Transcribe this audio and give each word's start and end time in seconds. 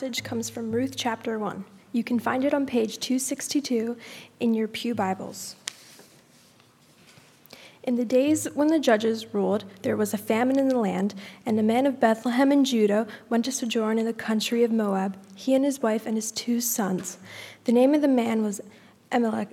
comes 0.00 0.48
from 0.48 0.72
Ruth 0.72 0.94
chapter 0.96 1.38
1. 1.38 1.62
You 1.92 2.02
can 2.02 2.18
find 2.18 2.42
it 2.42 2.54
on 2.54 2.64
page 2.64 2.98
262 3.00 3.98
in 4.40 4.54
your 4.54 4.66
Pew 4.66 4.94
Bibles. 4.94 5.56
In 7.82 7.96
the 7.96 8.04
days 8.06 8.46
when 8.54 8.68
the 8.68 8.78
judges 8.78 9.34
ruled, 9.34 9.66
there 9.82 9.98
was 9.98 10.14
a 10.14 10.18
famine 10.18 10.58
in 10.58 10.68
the 10.68 10.78
land, 10.78 11.14
and 11.44 11.60
a 11.60 11.62
man 11.62 11.84
of 11.84 12.00
Bethlehem 12.00 12.50
in 12.50 12.64
Judah 12.64 13.06
went 13.28 13.44
to 13.44 13.52
sojourn 13.52 13.98
in 13.98 14.06
the 14.06 14.14
country 14.14 14.64
of 14.64 14.72
Moab, 14.72 15.18
he 15.34 15.52
and 15.54 15.66
his 15.66 15.82
wife 15.82 16.06
and 16.06 16.16
his 16.16 16.32
two 16.32 16.62
sons. 16.62 17.18
The 17.64 17.72
name 17.72 17.94
of 17.94 18.00
the 18.00 18.08
man 18.08 18.42
was 18.42 18.62
Elimelech, 19.12 19.50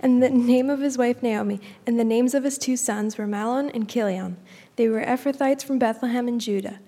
and 0.00 0.22
the 0.22 0.28
name 0.28 0.68
of 0.68 0.80
his 0.80 0.98
wife 0.98 1.22
Naomi, 1.22 1.60
and 1.86 1.98
the 1.98 2.04
names 2.04 2.34
of 2.34 2.44
his 2.44 2.58
two 2.58 2.76
sons 2.76 3.16
were 3.16 3.26
Mahlon 3.26 3.70
and 3.72 3.88
Chilion. 3.88 4.36
They 4.76 4.88
were 4.88 5.00
Ephrathites 5.00 5.64
from 5.64 5.78
Bethlehem 5.78 6.28
in 6.28 6.38
Judah. 6.38 6.78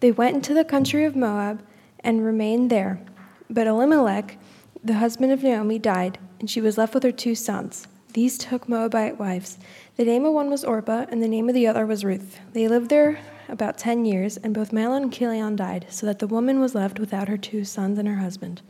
They 0.00 0.12
went 0.12 0.36
into 0.36 0.54
the 0.54 0.64
country 0.64 1.04
of 1.04 1.16
Moab 1.16 1.62
and 2.00 2.24
remained 2.24 2.70
there. 2.70 3.00
But 3.48 3.66
Elimelech, 3.66 4.38
the 4.84 4.94
husband 4.94 5.32
of 5.32 5.42
Naomi, 5.42 5.78
died, 5.78 6.18
and 6.38 6.50
she 6.50 6.60
was 6.60 6.76
left 6.76 6.94
with 6.94 7.02
her 7.02 7.12
two 7.12 7.34
sons. 7.34 7.88
These 8.12 8.38
took 8.38 8.68
Moabite 8.68 9.18
wives. 9.18 9.58
The 9.96 10.04
name 10.04 10.24
of 10.24 10.32
one 10.32 10.50
was 10.50 10.64
Orpah, 10.64 11.06
and 11.10 11.22
the 11.22 11.28
name 11.28 11.48
of 11.48 11.54
the 11.54 11.66
other 11.66 11.86
was 11.86 12.04
Ruth. 12.04 12.40
They 12.52 12.68
lived 12.68 12.88
there 12.90 13.18
about 13.48 13.78
ten 13.78 14.04
years, 14.04 14.36
and 14.36 14.54
both 14.54 14.72
Mahlon 14.72 15.04
and 15.04 15.12
Chilion 15.12 15.56
died, 15.56 15.86
so 15.88 16.06
that 16.06 16.18
the 16.18 16.26
woman 16.26 16.60
was 16.60 16.74
left 16.74 16.98
without 16.98 17.28
her 17.28 17.36
two 17.36 17.64
sons 17.64 17.98
and 17.98 18.08
her 18.08 18.16
husband. 18.16 18.62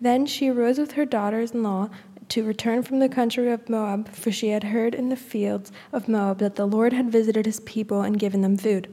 Then 0.00 0.26
she 0.26 0.48
arose 0.48 0.78
with 0.78 0.92
her 0.92 1.04
daughters 1.04 1.52
in 1.52 1.62
law 1.62 1.90
to 2.28 2.44
return 2.44 2.82
from 2.82 2.98
the 2.98 3.08
country 3.08 3.50
of 3.50 3.68
Moab, 3.68 4.08
for 4.08 4.32
she 4.32 4.48
had 4.48 4.64
heard 4.64 4.94
in 4.94 5.08
the 5.08 5.16
fields 5.16 5.70
of 5.92 6.08
Moab 6.08 6.38
that 6.38 6.56
the 6.56 6.66
Lord 6.66 6.92
had 6.92 7.10
visited 7.10 7.46
his 7.46 7.60
people 7.60 8.02
and 8.02 8.18
given 8.18 8.42
them 8.42 8.56
food. 8.56 8.92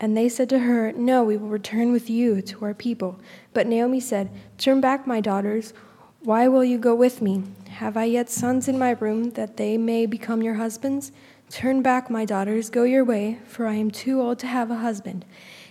And 0.00 0.16
they 0.16 0.28
said 0.28 0.48
to 0.50 0.60
her, 0.60 0.92
No, 0.92 1.24
we 1.24 1.36
will 1.36 1.48
return 1.48 1.92
with 1.92 2.10
you 2.10 2.42
to 2.42 2.64
our 2.64 2.74
people. 2.74 3.18
But 3.52 3.66
Naomi 3.66 4.00
said, 4.00 4.30
Turn 4.58 4.80
back, 4.80 5.06
my 5.06 5.20
daughters. 5.20 5.72
Why 6.20 6.48
will 6.48 6.64
you 6.64 6.78
go 6.78 6.94
with 6.94 7.20
me? 7.20 7.44
Have 7.68 7.96
I 7.96 8.04
yet 8.04 8.30
sons 8.30 8.66
in 8.68 8.78
my 8.78 8.90
room 8.92 9.30
that 9.30 9.56
they 9.56 9.76
may 9.76 10.06
become 10.06 10.42
your 10.42 10.54
husbands? 10.54 11.12
Turn 11.50 11.82
back, 11.82 12.08
my 12.08 12.24
daughters, 12.24 12.70
go 12.70 12.84
your 12.84 13.04
way, 13.04 13.38
for 13.46 13.66
I 13.66 13.74
am 13.74 13.90
too 13.90 14.20
old 14.20 14.38
to 14.40 14.46
have 14.46 14.70
a 14.70 14.76
husband. 14.76 15.24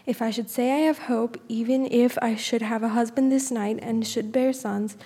If 0.06 0.22
I 0.22 0.32
should 0.32 0.50
say 0.50 0.72
I 0.72 0.86
have 0.86 1.00
hope, 1.00 1.38
even 1.48 1.86
if 1.86 2.18
I 2.22 2.36
should 2.36 2.62
have 2.62 2.84
a 2.84 2.90
husband 2.90 3.32
this 3.32 3.52
night 3.52 3.80
and 3.82 4.06
should 4.06 4.32
bear 4.32 4.54
sons, 4.54 4.98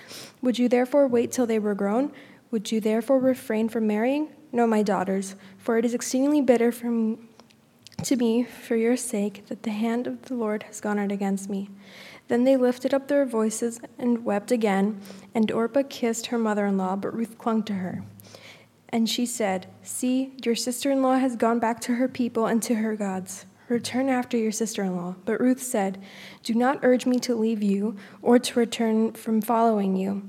would 0.42 0.58
you 0.58 0.68
therefore 0.68 1.06
wait 1.06 1.32
till 1.32 1.46
they 1.46 1.58
were 1.58 1.74
grown? 1.74 2.12
Would 2.50 2.72
you 2.72 2.80
therefore 2.80 3.18
refrain 3.18 3.68
from 3.68 3.86
marrying? 3.86 4.28
No, 4.52 4.66
my 4.66 4.82
daughters, 4.82 5.34
for 5.56 5.78
it 5.78 5.84
is 5.84 5.94
exceedingly 5.94 6.40
bitter 6.40 6.72
for 6.72 6.80
from 6.80 7.27
to 8.04 8.16
me 8.16 8.44
for 8.44 8.76
your 8.76 8.96
sake 8.96 9.44
that 9.48 9.64
the 9.64 9.72
hand 9.72 10.06
of 10.06 10.22
the 10.22 10.34
Lord 10.34 10.62
has 10.64 10.80
gone 10.80 11.00
out 11.00 11.10
against 11.10 11.50
me. 11.50 11.68
Then 12.28 12.44
they 12.44 12.56
lifted 12.56 12.94
up 12.94 13.08
their 13.08 13.26
voices 13.26 13.80
and 13.98 14.24
wept 14.24 14.52
again, 14.52 15.00
and 15.34 15.50
Orpah 15.50 15.82
kissed 15.88 16.26
her 16.26 16.38
mother 16.38 16.66
in 16.66 16.78
law, 16.78 16.94
but 16.94 17.12
Ruth 17.12 17.38
clung 17.38 17.64
to 17.64 17.74
her. 17.74 18.04
And 18.90 19.08
she 19.08 19.26
said, 19.26 19.66
See, 19.82 20.32
your 20.44 20.54
sister 20.54 20.92
in 20.92 21.02
law 21.02 21.18
has 21.18 21.34
gone 21.34 21.58
back 21.58 21.80
to 21.82 21.96
her 21.96 22.06
people 22.06 22.46
and 22.46 22.62
to 22.62 22.76
her 22.76 22.94
gods. 22.94 23.46
Return 23.68 24.08
after 24.08 24.36
your 24.36 24.52
sister 24.52 24.84
in 24.84 24.96
law. 24.96 25.16
But 25.24 25.40
Ruth 25.40 25.62
said, 25.62 26.00
Do 26.44 26.54
not 26.54 26.78
urge 26.82 27.04
me 27.04 27.18
to 27.20 27.34
leave 27.34 27.62
you 27.62 27.96
or 28.22 28.38
to 28.38 28.58
return 28.58 29.12
from 29.12 29.42
following 29.42 29.96
you. 29.96 30.28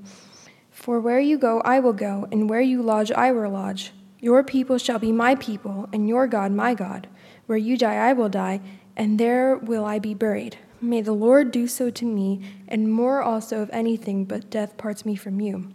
For 0.72 1.00
where 1.00 1.20
you 1.20 1.38
go, 1.38 1.62
I 1.62 1.80
will 1.80 1.94
go, 1.94 2.28
and 2.32 2.50
where 2.50 2.62
you 2.62 2.82
lodge, 2.82 3.12
I 3.12 3.32
will 3.32 3.52
lodge. 3.52 3.92
Your 4.20 4.44
people 4.44 4.78
shall 4.78 5.00
be 5.00 5.12
my 5.12 5.36
people, 5.36 5.88
and 5.94 6.10
your 6.10 6.26
God 6.26 6.52
my 6.52 6.74
God. 6.74 7.08
Where 7.50 7.58
you 7.58 7.80
die, 7.80 7.96
I 7.96 8.14
will 8.14 8.30
die, 8.30 8.62
and 8.96 9.20
there 9.20 9.58
will 9.58 9.84
I 9.84 9.98
be 9.98 10.14
buried. 10.14 10.60
May 10.80 11.02
the 11.02 11.14
Lord 11.14 11.50
do 11.50 11.66
so 11.66 11.90
to 11.90 12.06
me, 12.06 12.42
and 12.68 12.94
more 12.94 13.24
also 13.24 13.64
if 13.64 13.72
anything 13.74 14.26
but 14.26 14.52
death 14.52 14.78
parts 14.78 15.04
me 15.04 15.16
from 15.16 15.42
you. 15.42 15.74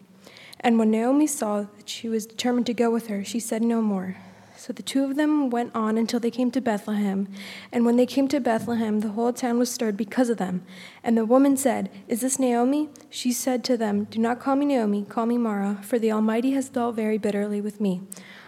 And 0.61 0.79
when 0.79 0.93
Naomi 0.93 1.27
saw 1.27 1.63
that 1.77 1.89
she 1.89 2.09
was 2.09 2.27
determined 2.27 2.67
to 2.67 2.75
go 2.75 2.93
with 2.93 3.09
her, 3.09 3.25
she 3.25 3.41
said 3.41 3.61
no 3.61 3.83
more. 3.83 4.19
So 4.57 4.73
the 4.73 4.85
two 4.85 5.03
of 5.03 5.17
them 5.17 5.51
went 5.51 5.75
on 5.75 5.99
until 5.99 6.21
they 6.21 6.31
came 6.31 6.53
to 6.53 6.61
Bethlehem. 6.61 7.27
And 7.73 7.85
when 7.85 7.97
they 7.97 8.07
came 8.07 8.29
to 8.29 8.39
Bethlehem, 8.39 9.01
the 9.01 9.09
whole 9.09 9.33
town 9.33 9.59
was 9.59 9.69
stirred 9.69 9.97
because 9.97 10.31
of 10.31 10.39
them. 10.39 10.63
And 11.03 11.19
the 11.19 11.27
woman 11.27 11.57
said, 11.57 11.91
Is 12.07 12.21
this 12.21 12.39
Naomi? 12.39 12.89
She 13.11 13.33
said 13.33 13.65
to 13.65 13.77
them, 13.77 14.05
Do 14.05 14.21
not 14.21 14.39
call 14.39 14.55
me 14.55 14.67
Naomi, 14.67 15.05
call 15.09 15.27
me 15.27 15.39
Mara, 15.39 15.81
for 15.83 15.99
the 15.99 16.13
Almighty 16.13 16.53
has 16.53 16.69
dealt 16.69 16.95
very 16.95 17.19
bitterly 17.19 17.61
with 17.61 17.81
me. 17.81 18.03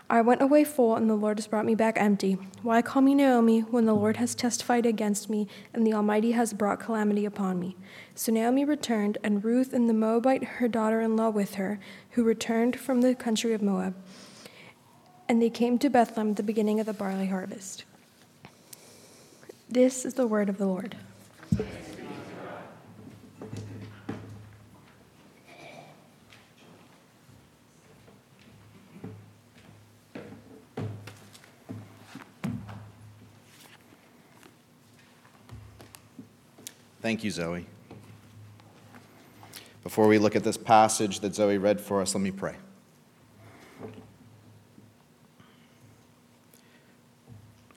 I 0.09 0.21
went 0.21 0.41
away 0.41 0.62
full, 0.62 0.94
and 0.94 1.11
the 1.11 1.17
Lord 1.17 1.39
has 1.39 1.49
brought 1.49 1.65
me 1.65 1.75
back 1.75 1.97
empty. 1.99 2.39
Why 2.62 2.81
call 2.81 3.03
me 3.03 3.15
Naomi 3.15 3.61
when 3.61 3.87
the 3.87 3.94
Lord 3.94 4.19
has 4.19 4.37
testified 4.37 4.87
against 4.87 5.28
me, 5.28 5.49
and 5.75 5.84
the 5.84 5.94
Almighty 5.94 6.33
has 6.33 6.53
brought 6.53 6.78
calamity 6.78 7.25
upon 7.25 7.59
me? 7.59 7.77
So 8.15 8.31
Naomi 8.31 8.65
returned, 8.65 9.19
and 9.25 9.43
Ruth 9.43 9.72
and 9.72 9.89
the 9.89 9.95
Moabite, 9.95 10.45
her 10.45 10.69
daughter 10.69 11.00
in 11.00 11.16
law, 11.16 11.31
with 11.31 11.56
her, 11.56 11.81
who 12.11 12.22
returned 12.22 12.78
from 12.78 13.00
the 13.00 13.16
country 13.16 13.53
of 13.53 13.62
Moab. 13.62 13.97
And 15.28 15.43
they 15.43 15.50
came 15.50 15.77
to 15.78 15.91
Bethlehem 15.91 16.31
at 16.31 16.37
the 16.37 16.45
beginning 16.45 16.78
of 16.78 16.87
the 16.87 16.93
barley 16.93 17.27
harvest. 17.27 17.84
This 19.69 20.05
is 20.05 20.15
the 20.15 20.28
word 20.28 20.49
of 20.49 20.59
the 20.59 20.66
Lord. 20.66 20.97
Thank 37.06 37.22
you, 37.22 37.31
Zoe. 37.31 37.65
Before 39.84 40.09
we 40.09 40.19
look 40.19 40.34
at 40.34 40.43
this 40.43 40.56
passage 40.56 41.21
that 41.21 41.37
Zoe 41.37 41.56
read 41.56 41.81
for 41.81 42.03
us, 42.03 42.17
let 42.17 42.21
me 42.21 42.33
pray. 42.33 42.56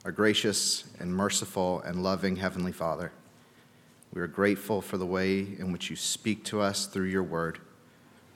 Our 0.04 0.10
gracious 0.10 0.82
and 0.98 1.14
merciful 1.14 1.80
and 1.82 2.02
loving 2.02 2.34
Heavenly 2.34 2.72
Father, 2.72 3.12
we 4.12 4.20
are 4.20 4.26
grateful 4.26 4.82
for 4.82 4.98
the 4.98 5.06
way 5.06 5.38
in 5.38 5.70
which 5.70 5.90
you 5.90 5.94
speak 5.94 6.44
to 6.46 6.60
us 6.60 6.86
through 6.86 7.06
your 7.06 7.22
word. 7.22 7.60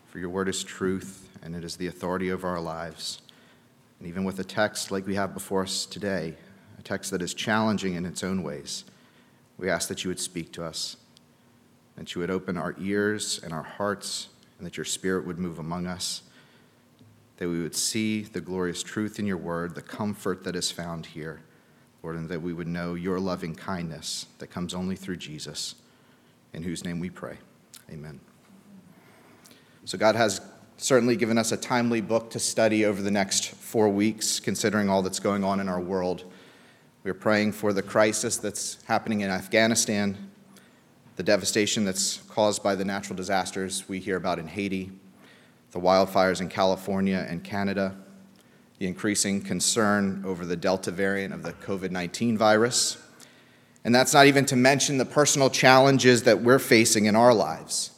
For 0.06 0.20
your 0.20 0.30
word 0.30 0.48
is 0.48 0.62
truth, 0.62 1.28
and 1.42 1.56
it 1.56 1.64
is 1.64 1.74
the 1.74 1.88
authority 1.88 2.30
over 2.30 2.46
our 2.46 2.60
lives. 2.60 3.20
And 3.98 4.06
even 4.06 4.22
with 4.22 4.38
a 4.38 4.44
text 4.44 4.92
like 4.92 5.08
we 5.08 5.16
have 5.16 5.34
before 5.34 5.64
us 5.64 5.86
today, 5.86 6.36
a 6.78 6.82
text 6.82 7.10
that 7.10 7.20
is 7.20 7.34
challenging 7.34 7.94
in 7.94 8.06
its 8.06 8.22
own 8.22 8.44
ways, 8.44 8.84
we 9.64 9.70
ask 9.70 9.88
that 9.88 10.04
you 10.04 10.08
would 10.08 10.20
speak 10.20 10.52
to 10.52 10.62
us, 10.62 10.98
that 11.96 12.14
you 12.14 12.20
would 12.20 12.30
open 12.30 12.58
our 12.58 12.76
ears 12.78 13.40
and 13.42 13.50
our 13.50 13.62
hearts, 13.62 14.28
and 14.58 14.66
that 14.66 14.76
your 14.76 14.84
spirit 14.84 15.26
would 15.26 15.38
move 15.38 15.58
among 15.58 15.86
us, 15.86 16.20
that 17.38 17.48
we 17.48 17.62
would 17.62 17.74
see 17.74 18.20
the 18.20 18.42
glorious 18.42 18.82
truth 18.82 19.18
in 19.18 19.24
your 19.24 19.38
word, 19.38 19.74
the 19.74 19.80
comfort 19.80 20.44
that 20.44 20.54
is 20.54 20.70
found 20.70 21.06
here, 21.06 21.40
Lord, 22.02 22.16
and 22.16 22.28
that 22.28 22.42
we 22.42 22.52
would 22.52 22.66
know 22.66 22.92
your 22.92 23.18
loving 23.18 23.54
kindness 23.54 24.26
that 24.38 24.48
comes 24.48 24.74
only 24.74 24.96
through 24.96 25.16
Jesus, 25.16 25.76
in 26.52 26.62
whose 26.62 26.84
name 26.84 27.00
we 27.00 27.08
pray. 27.08 27.38
Amen. 27.90 28.20
So, 29.86 29.96
God 29.96 30.14
has 30.14 30.42
certainly 30.76 31.16
given 31.16 31.38
us 31.38 31.52
a 31.52 31.56
timely 31.56 32.02
book 32.02 32.28
to 32.30 32.38
study 32.38 32.84
over 32.84 33.00
the 33.00 33.10
next 33.10 33.52
four 33.52 33.88
weeks, 33.88 34.40
considering 34.40 34.90
all 34.90 35.00
that's 35.00 35.20
going 35.20 35.42
on 35.42 35.58
in 35.58 35.70
our 35.70 35.80
world. 35.80 36.30
We're 37.04 37.12
praying 37.12 37.52
for 37.52 37.74
the 37.74 37.82
crisis 37.82 38.38
that's 38.38 38.82
happening 38.84 39.20
in 39.20 39.28
Afghanistan, 39.28 40.30
the 41.16 41.22
devastation 41.22 41.84
that's 41.84 42.16
caused 42.30 42.62
by 42.62 42.74
the 42.76 42.84
natural 42.86 43.14
disasters 43.14 43.86
we 43.86 44.00
hear 44.00 44.16
about 44.16 44.38
in 44.38 44.46
Haiti, 44.46 44.90
the 45.72 45.80
wildfires 45.80 46.40
in 46.40 46.48
California 46.48 47.26
and 47.28 47.44
Canada, 47.44 47.94
the 48.78 48.86
increasing 48.86 49.42
concern 49.42 50.22
over 50.24 50.46
the 50.46 50.56
Delta 50.56 50.90
variant 50.90 51.34
of 51.34 51.42
the 51.42 51.52
COVID 51.52 51.90
19 51.90 52.38
virus. 52.38 52.96
And 53.84 53.94
that's 53.94 54.14
not 54.14 54.24
even 54.24 54.46
to 54.46 54.56
mention 54.56 54.96
the 54.96 55.04
personal 55.04 55.50
challenges 55.50 56.22
that 56.22 56.40
we're 56.40 56.58
facing 56.58 57.04
in 57.04 57.14
our 57.14 57.34
lives 57.34 57.90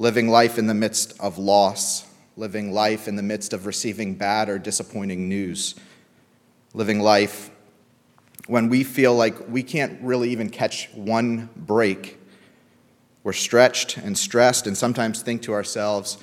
living 0.00 0.26
life 0.26 0.58
in 0.58 0.66
the 0.66 0.74
midst 0.74 1.14
of 1.20 1.38
loss, 1.38 2.08
living 2.36 2.72
life 2.72 3.06
in 3.06 3.14
the 3.14 3.22
midst 3.22 3.52
of 3.52 3.66
receiving 3.66 4.16
bad 4.16 4.48
or 4.48 4.58
disappointing 4.58 5.28
news, 5.28 5.76
living 6.74 6.98
life 6.98 7.51
when 8.46 8.68
we 8.68 8.84
feel 8.84 9.14
like 9.14 9.48
we 9.48 9.62
can't 9.62 10.00
really 10.02 10.30
even 10.30 10.50
catch 10.50 10.88
one 10.94 11.48
break. 11.56 12.18
We're 13.22 13.32
stretched 13.32 13.96
and 13.96 14.18
stressed, 14.18 14.66
and 14.66 14.76
sometimes 14.76 15.22
think 15.22 15.42
to 15.42 15.52
ourselves, 15.52 16.18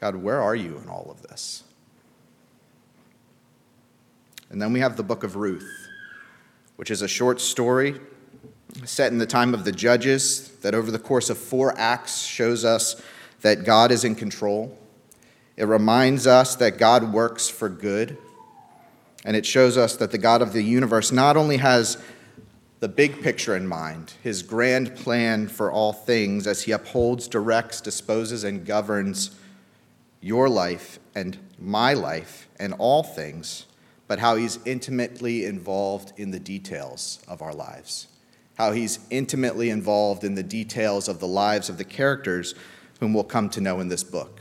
God, 0.00 0.16
where 0.16 0.40
are 0.40 0.56
you 0.56 0.78
in 0.78 0.88
all 0.88 1.08
of 1.10 1.22
this? 1.22 1.62
And 4.50 4.60
then 4.60 4.72
we 4.72 4.80
have 4.80 4.96
the 4.96 5.02
book 5.02 5.24
of 5.24 5.36
Ruth, 5.36 5.88
which 6.76 6.90
is 6.90 7.02
a 7.02 7.08
short 7.08 7.40
story 7.40 8.00
set 8.84 9.12
in 9.12 9.18
the 9.18 9.26
time 9.26 9.54
of 9.54 9.64
the 9.64 9.72
judges 9.72 10.48
that 10.62 10.74
over 10.74 10.90
the 10.90 10.98
course 10.98 11.30
of 11.30 11.38
four 11.38 11.74
acts 11.78 12.22
shows 12.22 12.64
us 12.64 13.00
that 13.40 13.64
God 13.64 13.90
is 13.90 14.04
in 14.04 14.14
control. 14.14 14.76
It 15.56 15.64
reminds 15.64 16.26
us 16.26 16.54
that 16.56 16.78
God 16.78 17.12
works 17.12 17.48
for 17.48 17.68
good. 17.68 18.16
And 19.24 19.36
it 19.36 19.44
shows 19.44 19.76
us 19.76 19.96
that 19.96 20.10
the 20.10 20.18
God 20.18 20.42
of 20.42 20.52
the 20.52 20.62
universe 20.62 21.12
not 21.12 21.36
only 21.36 21.56
has 21.58 21.98
the 22.80 22.88
big 22.88 23.22
picture 23.22 23.56
in 23.56 23.66
mind, 23.66 24.14
his 24.22 24.42
grand 24.42 24.94
plan 24.94 25.48
for 25.48 25.72
all 25.72 25.92
things 25.92 26.46
as 26.46 26.62
he 26.62 26.72
upholds, 26.72 27.26
directs, 27.26 27.80
disposes, 27.80 28.44
and 28.44 28.64
governs 28.64 29.32
your 30.20 30.48
life 30.48 30.98
and 31.14 31.36
my 31.58 31.92
life 31.92 32.48
and 32.60 32.72
all 32.78 33.02
things, 33.02 33.66
but 34.06 34.20
how 34.20 34.36
he's 34.36 34.58
intimately 34.64 35.44
involved 35.44 36.12
in 36.16 36.30
the 36.30 36.40
details 36.40 37.20
of 37.26 37.42
our 37.42 37.52
lives 37.52 38.06
how 38.58 38.72
he's 38.72 38.98
intimately 39.08 39.70
involved 39.70 40.24
in 40.24 40.34
the 40.34 40.42
details 40.42 41.08
of 41.08 41.20
the 41.20 41.26
lives 41.28 41.68
of 41.68 41.78
the 41.78 41.84
characters 41.84 42.56
whom 42.98 43.14
we'll 43.14 43.22
come 43.22 43.48
to 43.48 43.60
know 43.60 43.78
in 43.78 43.88
this 43.88 44.02
book, 44.02 44.40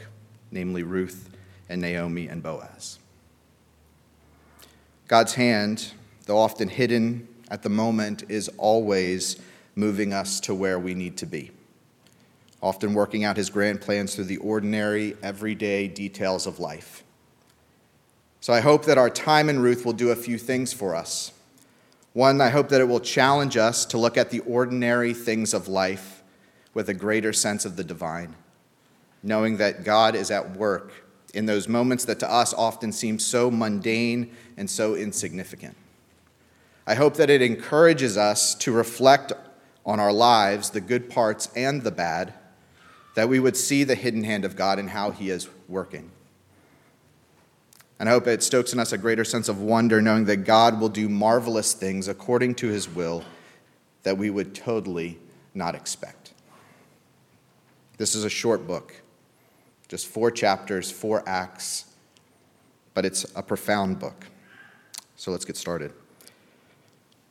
namely 0.50 0.82
Ruth 0.82 1.30
and 1.70 1.80
Naomi 1.80 2.28
and 2.28 2.42
Boaz. 2.42 2.98
God's 5.08 5.36
hand, 5.36 5.94
though 6.26 6.38
often 6.38 6.68
hidden 6.68 7.28
at 7.50 7.64
the 7.64 7.70
moment, 7.70 8.24
is 8.28 8.50
always 8.58 9.38
moving 9.76 10.12
us 10.12 10.40
to 10.42 10.54
where 10.54 10.78
we 10.78 10.94
need 10.94 11.16
to 11.18 11.26
be, 11.26 11.52
often 12.62 12.94
working 12.94 13.24
out 13.24 13.38
his 13.38 13.50
grand 13.50 13.80
plans 13.80 14.16
through 14.16 14.26
the 14.26 14.38
ordinary, 14.38 15.16
everyday 15.24 15.88
details 15.88 16.46
of 16.46 16.60
life. 16.60 17.04
So 18.42 18.52
I 18.52 18.60
hope 18.60 18.86
that 18.86 18.98
our 18.98 19.10
time 19.10 19.50
in 19.50 19.60
Ruth 19.60 19.86
will 19.86 19.94
do 19.94 20.10
a 20.10 20.16
few 20.16 20.38
things 20.38 20.74
for 20.74 20.94
us. 20.94 21.32
One, 22.14 22.42
I 22.42 22.50
hope 22.50 22.70
that 22.70 22.82
it 22.82 22.88
will 22.88 23.00
challenge 23.00 23.56
us 23.56 23.86
to 23.86 23.98
look 23.98 24.18
at 24.18 24.30
the 24.30 24.40
ordinary 24.42 25.14
things 25.14 25.54
of 25.54 25.68
life 25.68 26.24
with 26.74 26.90
a 26.90 26.94
greater 26.94 27.32
sense 27.32 27.64
of 27.64 27.78
the 27.78 27.84
divine, 27.84 28.36
knowing 29.24 29.58
that 29.58 29.84
God 29.84 30.16
is 30.16 30.32
at 30.32 30.58
work 30.58 30.92
in 31.38 31.46
those 31.46 31.68
moments 31.68 32.04
that 32.06 32.20
to 32.20 32.32
us 32.32 32.54
often 32.54 32.92
seem 32.92 33.20
so 33.20 33.50
mundane 33.50 34.36
and 34.58 34.70
so 34.70 34.96
insignificant. 34.96 35.78
I 36.86 36.96
hope 36.96 37.16
that 37.16 37.30
it 37.30 37.42
encourages 37.42 38.18
us 38.18 38.56
to 38.56 38.72
reflect 38.72 39.32
on 39.86 40.00
our 40.00 40.12
lives, 40.12 40.72
the 40.72 40.82
good 40.82 41.10
parts 41.10 41.50
and 41.56 41.84
the 41.84 41.92
bad, 41.92 42.34
that 43.16 43.30
we 43.30 43.40
would 43.40 43.56
see 43.56 43.84
the 43.84 43.96
hidden 43.96 44.24
hand 44.24 44.46
of 44.46 44.56
God 44.56 44.80
and 44.80 44.90
how 44.90 45.12
He 45.12 45.30
is 45.30 45.48
working. 45.68 46.12
And 48.00 48.08
I 48.08 48.12
hope 48.12 48.28
it 48.28 48.44
stokes 48.44 48.74
in 48.74 48.80
us 48.80 48.92
a 48.92 48.98
greater 48.98 49.26
sense 49.26 49.50
of 49.50 49.62
wonder, 49.62 50.02
knowing 50.02 50.26
that 50.26 50.38
God 50.38 50.80
will 50.80 50.90
do 50.90 51.10
marvelous 51.10 51.74
things 51.74 52.08
according 52.08 52.56
to 52.56 52.68
his 52.68 52.88
will 52.88 53.24
that 54.04 54.18
we 54.18 54.30
would 54.30 54.54
totally 54.54 55.18
not 55.56 55.74
expect. 55.74 56.34
This 57.98 58.14
is 58.14 58.24
a 58.24 58.30
short 58.30 58.68
book, 58.68 59.02
just 59.88 60.08
four 60.08 60.32
chapters, 60.32 60.92
four 60.92 61.24
acts, 61.28 61.86
but 62.94 63.06
it's 63.06 63.26
a 63.36 63.44
profound 63.44 64.00
book. 64.00 64.26
So 65.16 65.32
let's 65.32 65.46
get 65.46 65.58
started. 65.58 65.94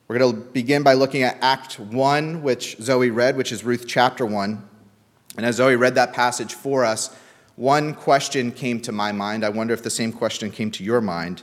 We're 0.08 0.18
going 0.18 0.34
to 0.34 0.40
begin 0.50 0.82
by 0.82 0.94
looking 0.94 1.22
at 1.22 1.38
Act 1.40 1.80
1, 1.80 2.42
which 2.42 2.76
Zoe 2.80 3.10
read, 3.10 3.36
which 3.36 3.50
is 3.50 3.64
Ruth 3.64 3.86
chapter 3.86 4.24
1. 4.24 4.68
And 5.36 5.44
as 5.44 5.56
Zoe 5.56 5.76
read 5.76 5.96
that 5.96 6.12
passage 6.12 6.54
for 6.54 6.84
us, 6.84 7.14
one 7.56 7.94
question 7.94 8.52
came 8.52 8.80
to 8.82 8.92
my 8.92 9.12
mind. 9.12 9.44
I 9.44 9.48
wonder 9.48 9.74
if 9.74 9.82
the 9.82 9.90
same 9.90 10.12
question 10.12 10.50
came 10.50 10.70
to 10.72 10.84
your 10.84 11.00
mind. 11.00 11.42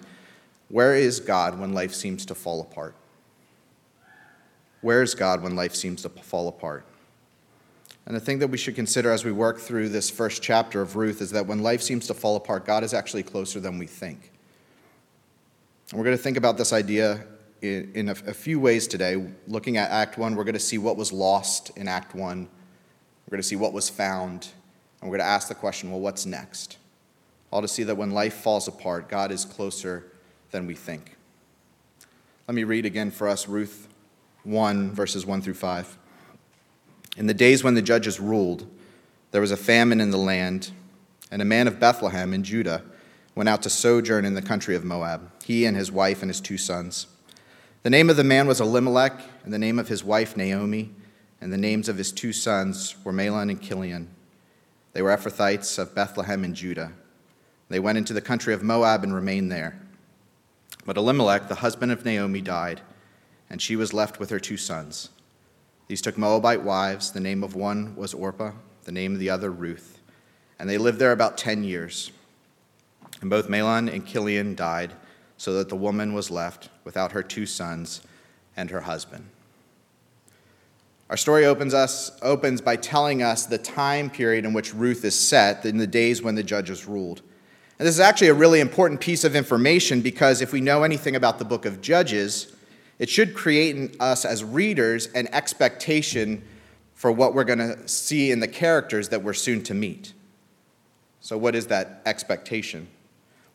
Where 0.70 0.96
is 0.96 1.20
God 1.20 1.60
when 1.60 1.74
life 1.74 1.94
seems 1.94 2.26
to 2.28 2.36
fall 2.36 2.62
apart? 2.62 2.96
Where 4.82 5.02
is 5.02 5.16
God 5.16 5.42
when 5.44 5.56
life 5.56 5.76
seems 5.76 6.02
to 6.04 6.10
fall 6.10 6.48
apart? 6.48 6.86
And 8.06 8.16
the 8.16 8.20
thing 8.20 8.40
that 8.40 8.48
we 8.48 8.58
should 8.58 8.76
consider 8.76 9.12
as 9.12 9.24
we 9.24 9.32
work 9.32 9.60
through 9.60 9.90
this 9.90 10.10
first 10.10 10.42
chapter 10.42 10.82
of 10.82 10.96
Ruth 10.96 11.22
is 11.22 11.32
that 11.32 11.48
when 11.48 11.60
life 11.60 11.82
seems 11.82 12.08
to 12.08 12.14
fall 12.14 12.36
apart, 12.36 12.66
God 12.66 12.84
is 12.84 12.94
actually 12.94 13.24
closer 13.24 13.60
than 13.60 13.78
we 13.78 13.88
think. 13.88 14.32
And 15.90 16.00
we're 16.00 16.06
going 16.06 16.18
to 16.18 16.24
think 16.24 16.38
about 16.38 16.58
this 16.58 16.74
idea 16.74 17.26
in, 17.62 18.10
a, 18.10 18.16
few 18.16 18.60
ways 18.60 18.88
today. 18.88 19.32
Looking 19.48 19.78
at 19.78 19.90
Act 19.90 20.18
1, 20.18 20.36
we're 20.36 20.44
going 20.44 20.54
to 20.54 20.60
see 20.60 20.78
what 20.78 20.98
was 20.98 21.14
lost 21.14 21.72
in 21.78 21.88
Act 21.88 22.14
1, 22.14 22.42
we're 22.42 23.32
going 23.32 23.42
to 23.42 23.48
see 23.48 23.56
what 23.56 23.72
was 23.72 23.90
found 23.90 24.50
and 25.04 25.12
we're 25.12 25.18
going 25.18 25.28
to 25.28 25.32
ask 25.32 25.50
the 25.50 25.56
question 25.56 25.92
well, 25.92 26.00
what's 26.00 26.26
next? 26.26 26.78
All 27.52 27.62
to 27.62 27.68
see 27.68 27.84
that 27.84 27.96
when 27.96 28.12
life 28.12 28.36
falls 28.36 28.70
apart, 28.70 29.10
God 29.10 29.32
is 29.32 29.44
closer 29.44 30.12
than 30.52 30.66
we 30.66 30.76
think. 30.76 31.18
Let 32.48 32.56
me 32.56 32.64
read 32.64 32.86
again 32.86 33.12
for 33.12 33.28
us 33.28 33.48
Ruth 33.48 33.90
1, 34.44 34.92
verses 34.92 35.26
1 35.26 35.42
through 35.42 35.56
5. 35.56 35.98
In 37.16 37.28
the 37.28 37.34
days 37.34 37.64
when 37.64 37.76
the 37.76 37.82
judges 37.82 38.20
ruled, 38.20 38.68
there 39.32 39.42
was 39.42 39.52
a 39.52 39.58
famine 39.58 40.02
in 40.02 40.12
the 40.12 40.18
land, 40.18 40.72
and 41.30 41.42
a 41.42 41.46
man 41.46 41.68
of 41.68 41.80
Bethlehem 41.80 42.34
in 42.34 42.44
Judah 42.44 42.84
went 43.36 43.50
out 43.50 43.62
to 43.64 43.70
sojourn 43.70 44.26
in 44.26 44.34
the 44.34 44.42
country 44.42 44.76
of 44.76 44.84
Moab, 44.84 45.32
he 45.44 45.66
and 45.66 45.78
his 45.78 45.92
wife 45.92 46.22
and 46.22 46.30
his 46.30 46.42
two 46.42 46.58
sons. 46.58 47.08
The 47.84 47.90
name 47.90 48.10
of 48.10 48.18
the 48.18 48.24
man 48.24 48.48
was 48.48 48.62
Elimelech, 48.62 49.20
and 49.44 49.54
the 49.54 49.60
name 49.60 49.78
of 49.78 49.90
his 49.90 50.04
wife 50.04 50.38
Naomi, 50.38 50.92
and 51.42 51.52
the 51.52 51.58
names 51.58 51.90
of 51.90 51.98
his 51.98 52.12
two 52.12 52.34
sons 52.34 52.96
were 53.04 53.12
Mahlon 53.12 53.50
and 53.50 53.62
Chilion. 53.62 54.10
They 54.94 55.02
were 55.02 55.16
Ephrathites 55.16 55.78
of 55.78 55.94
Bethlehem 55.94 56.44
in 56.44 56.56
Judah. 56.56 56.94
They 57.70 57.80
went 57.80 57.98
into 57.98 58.14
the 58.14 58.22
country 58.22 58.54
of 58.54 58.64
Moab 58.64 59.04
and 59.04 59.14
remained 59.14 59.52
there. 59.52 59.80
But 60.86 60.98
Elimelech, 60.98 61.48
the 61.48 61.56
husband 61.56 61.92
of 61.92 62.06
Naomi, 62.06 62.42
died, 62.42 62.82
and 63.50 63.62
she 63.62 63.76
was 63.76 63.94
left 63.94 64.20
with 64.20 64.30
her 64.30 64.40
two 64.40 64.58
sons. 64.58 65.10
These 65.88 66.02
took 66.02 66.18
Moabite 66.18 66.64
wives. 66.64 67.12
The 67.12 67.20
name 67.20 67.44
of 67.44 67.56
one 67.56 67.96
was 67.96 68.14
Orpah, 68.14 68.54
the 68.86 68.92
name 68.92 69.14
of 69.14 69.20
the 69.20 69.30
other 69.30 69.52
Ruth. 69.52 70.00
And 70.60 70.70
they 70.70 70.78
lived 70.78 71.00
there 71.00 71.12
about 71.12 71.38
ten 71.38 71.64
years. 71.64 72.12
And 73.22 73.30
both 73.30 73.48
Mahlon 73.48 73.92
and 73.92 74.06
Chilion 74.06 74.56
died, 74.56 74.94
so 75.38 75.54
that 75.54 75.70
the 75.70 75.76
woman 75.76 76.14
was 76.14 76.32
left 76.32 76.70
without 76.84 77.12
her 77.12 77.24
two 77.24 77.46
sons 77.46 78.02
and 78.56 78.70
her 78.70 78.82
husband. 78.82 79.30
Our 81.10 81.18
story 81.18 81.46
opens, 81.46 81.74
us, 81.74 82.12
opens 82.22 82.62
by 82.62 82.76
telling 82.76 83.22
us 83.22 83.46
the 83.46 83.58
time 83.58 84.10
period 84.10 84.46
in 84.46 84.54
which 84.54 84.74
Ruth 84.74 85.04
is 85.06 85.20
set, 85.20 85.66
in 85.66 85.78
the 85.78 85.88
days 85.88 86.22
when 86.22 86.36
the 86.36 86.44
judges 86.44 86.88
ruled. 86.88 87.22
And 87.78 87.88
this 87.88 87.96
is 87.96 88.00
actually 88.00 88.30
a 88.30 88.34
really 88.34 88.60
important 88.60 89.02
piece 89.02 89.24
of 89.24 89.36
information 89.36 90.02
because 90.02 90.42
if 90.42 90.54
we 90.54 90.62
know 90.62 90.84
anything 90.84 91.16
about 91.16 91.40
the 91.40 91.46
book 91.46 91.66
of 91.66 91.82
Judges, 91.82 92.56
it 93.00 93.10
should 93.10 93.34
create 93.34 93.76
in 93.76 93.96
us 94.00 94.26
as 94.26 94.44
readers 94.44 95.08
an 95.08 95.28
expectation 95.34 96.44
for 96.94 97.12
what 97.12 97.34
we're 97.34 97.44
going 97.44 97.60
to 97.60 97.88
see 97.88 98.32
in 98.32 98.40
the 98.40 98.48
characters 98.48 99.10
that 99.10 99.24
we're 99.24 99.34
soon 99.34 99.62
to 99.64 99.74
meet. 99.74 100.14
So, 101.20 101.38
what 101.38 101.56
is 101.56 101.68
that 101.68 102.02
expectation? 102.06 102.88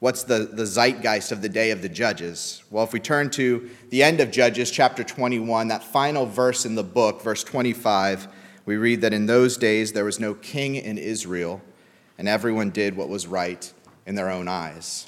What's 0.00 0.23
the, 0.23 0.49
the 0.52 0.64
zeitgeist 0.64 1.33
of 1.33 1.42
the 1.42 1.49
day 1.49 1.73
of 1.73 1.83
the 1.83 1.88
judges? 1.88 2.62
Well, 2.71 2.85
if 2.85 2.92
we 2.92 3.00
turn 3.00 3.30
to 3.30 3.68
the 3.90 4.04
end 4.04 4.21
of 4.21 4.30
Judges, 4.30 4.71
chapter 4.71 5.02
21, 5.02 5.68
that 5.68 5.83
final 5.83 6.25
verse 6.25 6.64
in 6.64 6.76
the 6.76 6.85
book, 6.85 7.21
verse 7.21 7.42
25, 7.42 8.28
we 8.64 8.76
read 8.76 9.00
that 9.00 9.12
in 9.12 9.26
those 9.26 9.57
days 9.57 9.92
there 9.92 10.04
was 10.04 10.21
no 10.21 10.35
king 10.35 10.76
in 10.76 10.99
Israel, 10.99 11.61
and 12.16 12.28
everyone 12.28 12.71
did 12.71 12.97
what 12.97 13.09
was 13.09 13.26
right 13.26 13.73
in 14.07 14.14
their 14.14 14.30
own 14.30 14.47
eyes. 14.47 15.07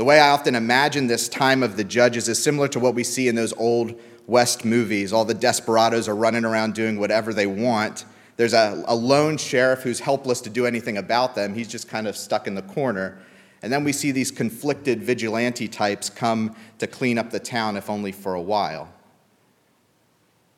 The 0.00 0.04
way 0.04 0.18
I 0.18 0.30
often 0.30 0.54
imagine 0.54 1.08
this 1.08 1.28
time 1.28 1.62
of 1.62 1.76
the 1.76 1.84
judges 1.84 2.26
is 2.26 2.42
similar 2.42 2.68
to 2.68 2.80
what 2.80 2.94
we 2.94 3.04
see 3.04 3.28
in 3.28 3.34
those 3.34 3.52
old 3.58 4.00
West 4.26 4.64
movies. 4.64 5.12
All 5.12 5.26
the 5.26 5.34
desperados 5.34 6.08
are 6.08 6.16
running 6.16 6.46
around 6.46 6.72
doing 6.72 6.98
whatever 6.98 7.34
they 7.34 7.46
want. 7.46 8.06
There's 8.38 8.54
a, 8.54 8.82
a 8.86 8.94
lone 8.94 9.36
sheriff 9.36 9.82
who's 9.82 10.00
helpless 10.00 10.40
to 10.40 10.48
do 10.48 10.64
anything 10.64 10.96
about 10.96 11.34
them. 11.34 11.52
He's 11.52 11.68
just 11.68 11.86
kind 11.86 12.06
of 12.08 12.16
stuck 12.16 12.46
in 12.46 12.54
the 12.54 12.62
corner. 12.62 13.18
And 13.60 13.70
then 13.70 13.84
we 13.84 13.92
see 13.92 14.10
these 14.10 14.30
conflicted 14.30 15.02
vigilante 15.02 15.68
types 15.68 16.08
come 16.08 16.56
to 16.78 16.86
clean 16.86 17.18
up 17.18 17.28
the 17.28 17.38
town, 17.38 17.76
if 17.76 17.90
only 17.90 18.10
for 18.10 18.32
a 18.32 18.40
while. 18.40 18.90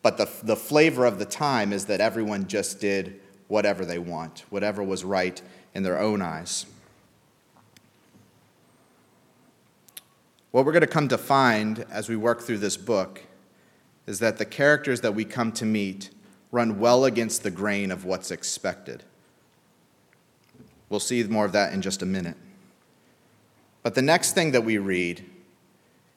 But 0.02 0.18
the, 0.18 0.30
the 0.44 0.54
flavor 0.54 1.04
of 1.04 1.18
the 1.18 1.24
time 1.24 1.72
is 1.72 1.86
that 1.86 2.00
everyone 2.00 2.46
just 2.46 2.78
did 2.78 3.20
whatever 3.48 3.84
they 3.84 3.98
want, 3.98 4.44
whatever 4.50 4.84
was 4.84 5.02
right 5.02 5.42
in 5.74 5.82
their 5.82 5.98
own 5.98 6.22
eyes. 6.22 6.66
What 10.52 10.64
we're 10.64 10.72
going 10.72 10.82
to 10.82 10.86
come 10.86 11.08
to 11.08 11.18
find 11.18 11.84
as 11.90 12.08
we 12.08 12.16
work 12.16 12.42
through 12.42 12.58
this 12.58 12.76
book 12.76 13.22
is 14.06 14.20
that 14.20 14.38
the 14.38 14.44
characters 14.44 15.00
that 15.00 15.14
we 15.14 15.24
come 15.24 15.50
to 15.52 15.64
meet 15.64 16.10
run 16.50 16.78
well 16.78 17.04
against 17.04 17.42
the 17.42 17.50
grain 17.50 17.90
of 17.90 18.04
what's 18.04 18.30
expected. 18.30 19.02
We'll 20.88 21.00
see 21.00 21.22
more 21.24 21.44
of 21.44 21.52
that 21.52 21.72
in 21.72 21.82
just 21.82 22.02
a 22.02 22.06
minute. 22.06 22.36
But 23.82 23.94
the 23.94 24.02
next 24.02 24.32
thing 24.32 24.52
that 24.52 24.64
we 24.64 24.78
read 24.78 25.24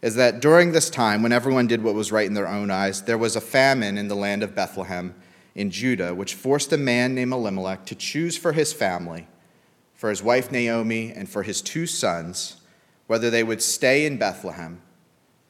is 0.03 0.15
that 0.15 0.41
during 0.41 0.71
this 0.71 0.89
time, 0.89 1.23
when 1.23 1.31
everyone 1.31 1.65
did 1.65 1.81
what 1.81 1.95
was 1.95 2.11
right 2.11 2.27
in 2.27 2.35
their 2.35 2.47
own 2.47 2.69
eyes, 2.69 3.01
there 3.01 3.17
was 3.17 3.35
a 3.35 3.41
famine 3.41 3.97
in 3.97 4.07
the 4.07 4.15
land 4.15 4.43
of 4.43 4.53
Bethlehem 4.53 5.15
in 5.55 5.71
Judah, 5.71 6.13
which 6.13 6.35
forced 6.35 6.71
a 6.73 6.77
man 6.77 7.15
named 7.15 7.33
Elimelech 7.33 7.85
to 7.87 7.95
choose 7.95 8.37
for 8.37 8.51
his 8.51 8.71
family 8.71 9.27
for 9.95 10.09
his 10.09 10.21
wife 10.21 10.51
Naomi 10.51 11.11
and 11.11 11.27
for 11.27 11.43
his 11.43 11.61
two 11.61 11.87
sons, 11.87 12.57
whether 13.07 13.29
they 13.29 13.43
would 13.43 13.61
stay 13.61 14.05
in 14.05 14.17
Bethlehem 14.17 14.81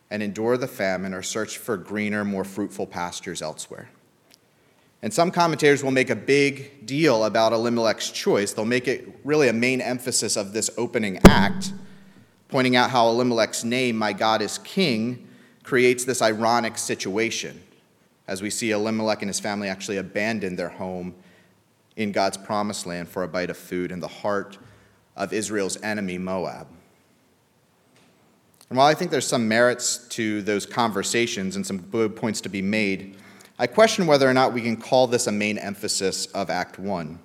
and 0.10 0.22
endure 0.22 0.58
the 0.58 0.68
famine 0.68 1.14
or 1.14 1.22
search 1.22 1.58
for 1.58 1.78
greener, 1.78 2.24
more 2.24 2.44
fruitful 2.44 2.88
pastures 2.88 3.42
elsewhere. 3.42 3.90
And 5.02 5.14
some 5.14 5.32
commentators 5.32 5.84
will 5.84 5.92
make 5.92 6.10
a 6.10 6.16
big 6.16 6.86
deal 6.86 7.26
about 7.26 7.54
Elimelech's 7.54 8.10
choice. 8.10 8.54
They'll 8.54 8.66
make 8.66 8.88
it 8.88 9.20
really 9.24 9.48
a 9.48 9.54
main 9.54 9.82
emphasis 9.82 10.36
of 10.36 10.54
this 10.54 10.70
opening 10.78 11.20
act, 11.26 11.74
pointing 12.48 12.76
out 12.76 12.90
how 12.90 13.10
Elimelech's 13.10 13.64
name, 13.64 13.98
My 13.98 14.14
God 14.14 14.42
is 14.42 14.58
King, 14.60 15.28
creates 15.64 16.06
this 16.06 16.22
ironic 16.22 16.78
situation 16.78 17.62
as 18.28 18.42
we 18.42 18.50
see 18.50 18.72
Elimelech 18.72 19.22
and 19.22 19.30
his 19.30 19.40
family 19.40 19.70
actually 19.70 19.98
abandon 19.98 20.56
their 20.56 20.70
home 20.70 21.14
in 21.96 22.12
God's 22.12 22.38
promised 22.38 22.86
land 22.86 23.08
for 23.08 23.24
a 23.24 23.28
bite 23.28 23.50
of 23.50 23.58
food 23.58 23.92
in 23.92 24.00
the 24.00 24.08
heart 24.08 24.58
of 25.16 25.32
Israel's 25.34 25.82
enemy, 25.82 26.18
Moab. 26.18 26.68
And 28.70 28.78
while 28.78 28.88
I 28.88 28.94
think 28.94 29.12
there's 29.12 29.28
some 29.28 29.48
merits 29.48 29.98
to 30.10 30.42
those 30.42 30.66
conversations 30.66 31.56
and 31.56 31.66
some 31.66 31.82
good 31.82 32.16
points 32.16 32.42
to 32.42 32.50
be 32.50 32.62
made, 32.62 33.16
I 33.58 33.68
question 33.68 34.08
whether 34.08 34.30
or 34.30 34.34
not 34.34 34.54
we 34.54 34.62
can 34.62 34.76
call 34.76 35.08
this 35.08 35.28
a 35.28 35.32
main 35.32 35.58
emphasis 35.58 36.26
of 36.28 36.50
Act 36.50 36.80
1. 36.80 37.20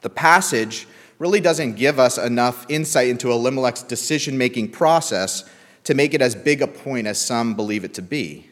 The 0.00 0.10
passage 0.10 0.86
really 1.18 1.40
doesn't 1.40 1.74
give 1.74 1.98
us 1.98 2.18
enough 2.18 2.66
insight 2.68 3.08
into 3.08 3.32
Elimelech's 3.32 3.82
decision 3.82 4.36
making 4.36 4.70
process 4.70 5.48
to 5.84 5.94
make 5.94 6.14
it 6.14 6.20
as 6.20 6.34
big 6.34 6.60
a 6.60 6.66
point 6.66 7.06
as 7.06 7.20
some 7.20 7.54
believe 7.54 7.84
it 7.84 7.94
to 7.94 8.02
be. 8.02 8.48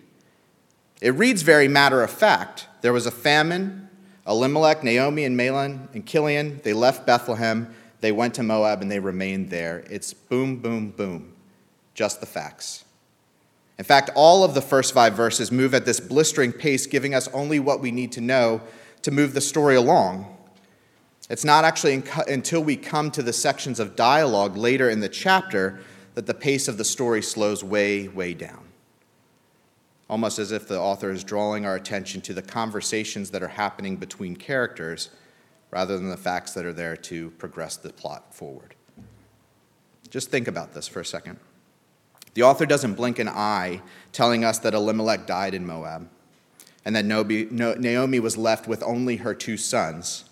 It 1.00 1.10
reads 1.10 1.42
very 1.42 1.68
matter 1.68 2.02
of 2.02 2.10
fact. 2.10 2.66
There 2.80 2.92
was 2.92 3.06
a 3.06 3.10
famine. 3.10 3.88
Elimelech, 4.26 4.82
Naomi, 4.82 5.24
and 5.24 5.38
Mahlon 5.38 5.92
and 5.94 6.04
Chilion, 6.04 6.60
they 6.64 6.72
left 6.72 7.06
Bethlehem, 7.06 7.72
they 8.00 8.10
went 8.10 8.34
to 8.34 8.42
Moab, 8.42 8.82
and 8.82 8.90
they 8.90 8.98
remained 8.98 9.50
there. 9.50 9.84
It's 9.88 10.12
boom, 10.12 10.56
boom, 10.56 10.90
boom. 10.90 11.35
Just 11.96 12.20
the 12.20 12.26
facts. 12.26 12.84
In 13.78 13.84
fact, 13.84 14.10
all 14.14 14.44
of 14.44 14.52
the 14.52 14.60
first 14.60 14.92
five 14.92 15.14
verses 15.14 15.50
move 15.50 15.74
at 15.74 15.86
this 15.86 15.98
blistering 15.98 16.52
pace, 16.52 16.86
giving 16.86 17.14
us 17.14 17.26
only 17.28 17.58
what 17.58 17.80
we 17.80 17.90
need 17.90 18.12
to 18.12 18.20
know 18.20 18.60
to 19.00 19.10
move 19.10 19.32
the 19.32 19.40
story 19.40 19.76
along. 19.76 20.36
It's 21.30 21.44
not 21.44 21.64
actually 21.64 22.02
until 22.28 22.62
we 22.62 22.76
come 22.76 23.10
to 23.12 23.22
the 23.22 23.32
sections 23.32 23.80
of 23.80 23.96
dialogue 23.96 24.56
later 24.58 24.90
in 24.90 25.00
the 25.00 25.08
chapter 25.08 25.80
that 26.14 26.26
the 26.26 26.34
pace 26.34 26.68
of 26.68 26.76
the 26.76 26.84
story 26.84 27.22
slows 27.22 27.64
way, 27.64 28.08
way 28.08 28.34
down. 28.34 28.64
Almost 30.08 30.38
as 30.38 30.52
if 30.52 30.68
the 30.68 30.78
author 30.78 31.10
is 31.10 31.24
drawing 31.24 31.64
our 31.64 31.76
attention 31.76 32.20
to 32.22 32.34
the 32.34 32.42
conversations 32.42 33.30
that 33.30 33.42
are 33.42 33.48
happening 33.48 33.96
between 33.96 34.36
characters 34.36 35.10
rather 35.70 35.96
than 35.96 36.10
the 36.10 36.16
facts 36.16 36.52
that 36.52 36.66
are 36.66 36.74
there 36.74 36.96
to 36.96 37.30
progress 37.30 37.76
the 37.76 37.92
plot 37.92 38.34
forward. 38.34 38.74
Just 40.10 40.30
think 40.30 40.46
about 40.46 40.74
this 40.74 40.86
for 40.86 41.00
a 41.00 41.04
second. 41.04 41.38
The 42.36 42.42
author 42.42 42.66
doesn't 42.66 42.96
blink 42.96 43.18
an 43.18 43.30
eye 43.30 43.80
telling 44.12 44.44
us 44.44 44.58
that 44.58 44.74
Elimelech 44.74 45.26
died 45.26 45.54
in 45.54 45.66
Moab 45.66 46.06
and 46.84 46.94
that 46.94 47.06
Naomi 47.06 48.20
was 48.20 48.36
left 48.36 48.68
with 48.68 48.82
only 48.82 49.16
her 49.16 49.32
two 49.32 49.56
sons. 49.56 50.26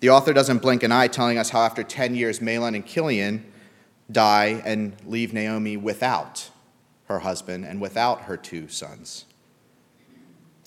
The 0.00 0.10
author 0.10 0.34
doesn't 0.34 0.60
blink 0.60 0.82
an 0.82 0.92
eye 0.92 1.06
telling 1.06 1.38
us 1.38 1.48
how 1.48 1.62
after 1.62 1.82
10 1.82 2.14
years, 2.14 2.40
Mahlon 2.40 2.74
and 2.74 2.84
Chilion 2.84 3.50
die 4.12 4.60
and 4.66 4.94
leave 5.06 5.32
Naomi 5.32 5.78
without 5.78 6.50
her 7.06 7.20
husband 7.20 7.64
and 7.64 7.80
without 7.80 8.24
her 8.24 8.36
two 8.36 8.68
sons. 8.68 9.24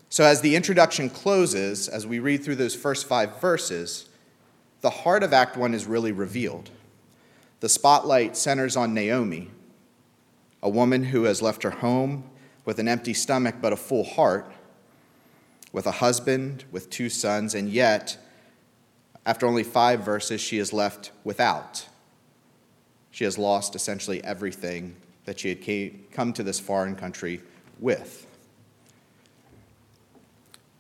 So, 0.10 0.24
as 0.24 0.42
the 0.42 0.56
introduction 0.56 1.08
closes, 1.08 1.88
as 1.88 2.08
we 2.08 2.18
read 2.18 2.44
through 2.44 2.56
those 2.56 2.74
first 2.74 3.06
five 3.06 3.40
verses, 3.40 4.10
the 4.82 4.90
heart 4.90 5.22
of 5.22 5.34
Act 5.34 5.56
1 5.56 5.76
is 5.76 5.86
really 5.86 6.12
revealed. 6.12 6.72
The 7.60 7.70
spotlight 7.70 8.36
centers 8.36 8.76
on 8.76 8.96
Naomi 8.96 9.52
a 10.64 10.70
woman 10.70 11.04
who 11.04 11.26
has 11.26 11.42
left 11.42 11.62
her 11.62 11.70
home 11.70 12.24
with 12.64 12.80
an 12.80 12.88
empty 12.88 13.14
stomach 13.14 13.56
but 13.62 13.74
a 13.74 13.76
full 13.76 14.06
heart, 14.06 14.50
with 15.74 15.86
a 15.86 15.92
husband, 15.92 16.64
with 16.72 16.90
two 16.90 17.10
sons, 17.10 17.54
and 17.54 17.70
yet, 17.70 18.18
after 19.26 19.46
only 19.46 19.64
five 19.64 20.00
verses, 20.00 20.40
she 20.40 20.58
is 20.58 20.72
left 20.72 21.12
without. 21.26 21.86
She 23.12 23.26
has 23.26 23.38
lost 23.38 23.76
essentially 23.76 24.24
everything 24.24 24.96
that 25.26 25.40
she 25.40 25.50
had 25.50 26.12
come 26.12 26.32
to 26.32 26.44
this 26.44 26.62
foreign 26.62 26.96
country 26.96 27.42
with. 27.80 28.26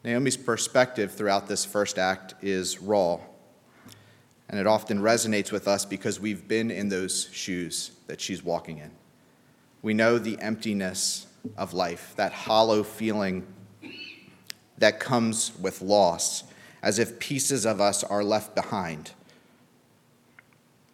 Naomi's 0.05 0.37
perspective 0.37 1.13
throughout 1.13 1.47
this 1.47 1.65
first 1.65 1.99
act 1.99 2.35
is 2.41 2.79
raw, 2.79 3.19
and 4.47 4.57
it 4.57 4.67
often 4.67 4.99
resonates 4.99 5.51
with 5.51 5.67
us 5.67 5.83
because 5.83 6.21
we've 6.21 6.47
been 6.47 6.71
in 6.71 6.87
those 6.87 7.29
shoes 7.33 7.91
that 8.07 8.21
she's 8.21 8.43
walking 8.43 8.77
in 8.77 8.91
we 9.83 9.93
know 9.93 10.17
the 10.17 10.39
emptiness 10.41 11.27
of 11.57 11.73
life, 11.73 12.13
that 12.15 12.31
hollow 12.31 12.81
feeling 12.83 13.45
that 14.77 14.99
comes 14.99 15.51
with 15.59 15.81
loss, 15.81 16.45
as 16.81 16.97
if 16.97 17.19
pieces 17.19 17.65
of 17.65 17.79
us 17.79 18.03
are 18.03 18.23
left 18.23 18.55
behind. 18.55 19.11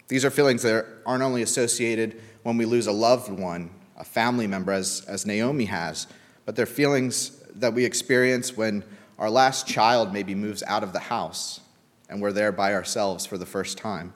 These 0.07 0.25
are 0.25 0.31
feelings 0.31 0.63
that 0.63 0.85
aren't 1.05 1.23
only 1.23 1.43
associated 1.43 2.19
when 2.43 2.57
we 2.57 2.65
lose 2.65 2.87
a 2.87 2.91
loved 2.91 3.31
one, 3.31 3.69
a 3.95 4.03
family 4.03 4.47
member, 4.47 4.71
as, 4.71 5.05
as 5.07 5.25
Naomi 5.25 5.65
has, 5.65 6.07
but 6.45 6.55
they're 6.55 6.65
feelings 6.65 7.43
that 7.55 7.73
we 7.73 7.85
experience 7.85 8.57
when 8.57 8.83
our 9.19 9.29
last 9.29 9.67
child 9.67 10.11
maybe 10.11 10.33
moves 10.33 10.63
out 10.63 10.81
of 10.81 10.93
the 10.93 10.99
house 10.99 11.59
and 12.09 12.21
we're 12.21 12.31
there 12.31 12.51
by 12.51 12.73
ourselves 12.73 13.25
for 13.25 13.37
the 13.37 13.45
first 13.45 13.77
time. 13.77 14.13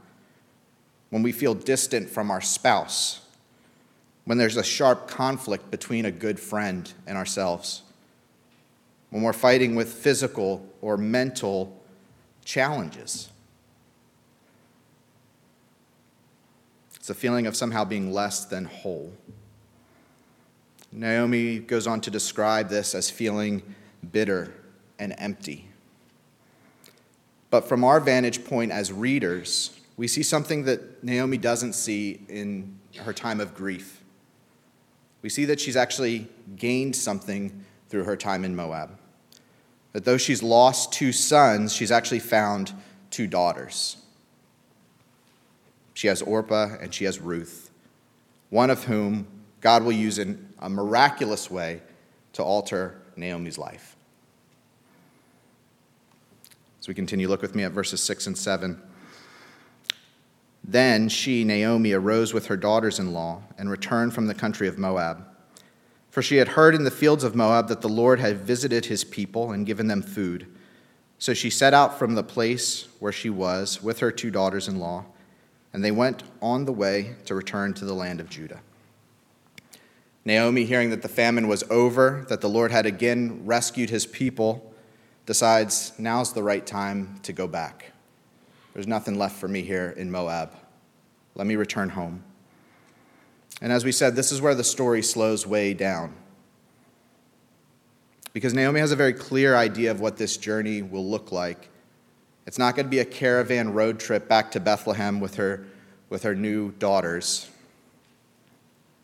When 1.12 1.22
we 1.22 1.32
feel 1.32 1.53
distant 1.53 2.10
from 2.10 2.32
our 2.32 2.42
spouse 2.42 3.23
when 4.25 4.38
there's 4.38 4.58
a 4.58 4.63
sharp 4.63 5.08
conflict 5.08 5.70
between 5.70 6.06
a 6.06 6.12
good 6.12 6.39
friend 6.39 6.92
and 7.06 7.18
ourselves, 7.18 7.84
when 9.10 9.22
we're 9.22 9.34
fighting 9.34 9.75
with 9.75 9.92
physical 9.92 10.65
or 10.82 10.98
mental 10.98 11.82
challenges. 12.46 13.30
It's 16.96 17.10
a 17.10 17.13
feeling 17.13 17.48
of 17.48 17.56
somehow 17.56 17.84
being 17.84 18.13
less 18.13 18.46
than 18.46 18.65
whole. 18.65 19.12
Naomi 20.92 21.60
goes 21.60 21.86
on 21.86 22.00
to 22.01 22.12
describe 22.12 22.70
this 22.70 22.96
as 22.96 23.10
feeling 23.10 23.62
bitter 24.12 24.53
and 25.00 25.13
empty. 25.18 25.68
But 27.50 27.68
from 27.68 27.84
our 27.84 28.00
vantage 28.00 28.46
point 28.46 28.72
as 28.72 28.92
readers, 28.92 29.77
we 29.98 30.08
see 30.08 30.24
something 30.24 30.63
that 30.63 31.03
Naomi 31.03 31.38
doesn't 31.38 31.74
see 31.74 32.22
in 32.30 32.80
her 32.98 33.13
time 33.13 33.39
of 33.42 33.53
grief 33.53 34.03
we 35.24 35.30
see 35.30 35.46
that 35.46 35.60
she's 35.60 35.77
actually 35.77 36.27
gained 36.56 36.96
something 36.96 37.63
through 37.89 38.03
her 38.03 38.15
time 38.15 38.46
in 38.46 38.56
Moab. 38.56 39.00
That 39.94 40.06
though 40.06 40.18
she's 40.18 40.44
lost 40.44 40.92
two 40.92 41.12
sons, 41.12 41.74
she's 41.74 41.92
actually 41.92 42.20
found 42.20 42.74
two 43.10 43.25
daughters. 43.25 43.98
She 45.94 46.08
has 46.08 46.22
Orpah 46.22 46.75
and 46.82 46.94
she 46.94 47.06
has 47.06 47.20
Ruth, 47.20 47.72
one 48.50 48.70
of 48.70 48.84
whom 48.84 49.27
God 49.62 49.84
will 49.84 49.92
use 49.94 50.20
in 50.20 50.53
a 50.60 50.70
miraculous 50.70 51.50
way 51.50 51.82
to 52.34 52.44
alter 52.44 53.01
Naomi's 53.15 53.58
life. 53.58 53.96
As 56.80 56.88
we 56.88 56.94
continue, 56.94 57.30
look 57.30 57.42
with 57.42 57.56
me 57.56 57.63
at 57.63 57.72
verses 57.72 58.03
6 58.03 58.27
and 58.27 58.38
7. 58.38 58.82
Then 60.63 61.10
she, 61.10 61.43
Naomi, 61.43 61.91
arose 61.91 62.34
with 62.34 62.48
her 62.48 62.55
daughters 62.55 62.98
in 62.98 63.12
law 63.13 63.41
and 63.58 63.70
returned 63.70 64.13
from 64.13 64.27
the 64.27 64.34
country 64.34 64.67
of 64.67 64.77
Moab. 64.77 65.25
For 66.10 66.22
she 66.22 66.38
had 66.38 66.50
heard 66.50 66.75
in 66.75 66.84
the 66.84 66.91
fields 66.91 67.24
of 67.24 67.36
Moab 67.36 67.67
that 67.67 67.82
the 67.82 67.89
Lord 67.89 68.20
had 68.20 68.41
visited 68.41 68.86
his 68.86 69.03
people 69.03 69.51
and 69.51 69.65
given 69.65 69.88
them 69.88 70.01
food. 70.01 70.48
So 71.17 71.34
she 71.34 71.50
set 71.50 71.74
out 71.74 71.98
from 71.98 72.15
the 72.15 72.24
place 72.24 72.88
where 73.00 73.12
she 73.12 73.29
was 73.29 73.82
with 73.82 74.00
her 74.00 74.12
two 74.12 74.29
daughters 74.29 74.67
in 74.67 74.79
law, 74.79 75.05
and 75.74 75.84
they 75.84 75.91
went 75.91 76.24
on 76.41 76.65
the 76.65 76.74
way 76.74 77.15
to 77.25 77.34
return 77.34 77.74
to 77.75 77.86
the 77.86 77.93
land 77.93 78.20
of 78.20 78.29
Judah. 78.29 78.62
Naomi, 80.25 80.65
hearing 80.65 80.89
that 80.91 81.01
the 81.01 81.10
famine 81.10 81.48
was 81.48 81.63
over, 81.70 82.25
that 82.29 82.41
the 82.41 82.50
Lord 82.50 82.72
had 82.72 82.86
again 82.86 83.41
rescued 83.46 83.89
his 83.89 84.05
people, 84.05 84.74
decides 85.25 85.93
now's 85.98 86.34
the 86.34 86.43
right 86.43 86.65
time 86.65 87.20
to 87.24 87.34
go 87.34 87.48
back. 87.48 87.93
There's 88.74 88.88
nothing 88.88 89.18
left 89.18 89.36
for 89.36 89.48
me 89.48 89.62
here 89.62 89.94
in 89.98 90.12
Moab. 90.12 90.53
Let 91.36 91.48
me 91.48 91.56
return 91.56 91.89
home. 91.89 92.24
And 93.62 93.72
as 93.72 93.86
we 93.86 93.92
said, 93.92 94.15
this 94.15 94.32
is 94.32 94.42
where 94.42 94.56
the 94.56 94.63
story 94.63 95.01
slows 95.01 95.48
way 95.48 95.74
down. 95.74 96.13
Because 98.34 98.53
Naomi 98.53 98.80
has 98.80 98.92
a 98.92 98.96
very 98.96 99.13
clear 99.13 99.56
idea 99.56 99.92
of 99.92 100.01
what 100.01 100.18
this 100.18 100.38
journey 100.38 100.82
will 100.82 101.08
look 101.08 101.32
like. 101.32 101.70
It's 102.46 102.58
not 102.58 102.75
going 102.75 102.88
to 102.88 102.89
be 102.89 103.00
a 103.00 103.06
caravan 103.06 103.74
road 103.74 104.00
trip 104.00 104.27
back 104.27 104.51
to 104.51 104.60
Bethlehem 104.60 105.20
with 105.20 105.36
her, 105.36 105.65
with 106.10 106.24
her 106.24 106.36
new 106.36 106.72
daughters. 106.72 107.50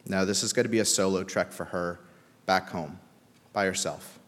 No, 0.08 0.26
this 0.26 0.44
is 0.44 0.52
going 0.52 0.66
to 0.66 0.70
be 0.70 0.80
a 0.80 0.86
solo 0.86 1.24
trek 1.24 1.52
for 1.52 1.66
her 1.66 2.00
back 2.46 2.70
home 2.70 3.00
by 3.54 3.66
herself. 3.66 4.19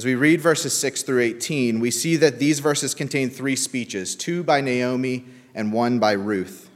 As 0.00 0.06
we 0.06 0.14
read 0.14 0.40
verses 0.40 0.74
6 0.78 1.02
through 1.02 1.20
18, 1.20 1.78
we 1.78 1.90
see 1.90 2.16
that 2.16 2.38
these 2.38 2.60
verses 2.60 2.94
contain 2.94 3.28
three 3.28 3.54
speeches 3.54 4.16
two 4.16 4.42
by 4.42 4.62
Naomi 4.62 5.26
and 5.54 5.74
one 5.74 5.98
by 5.98 6.12
Ruth. 6.12 6.70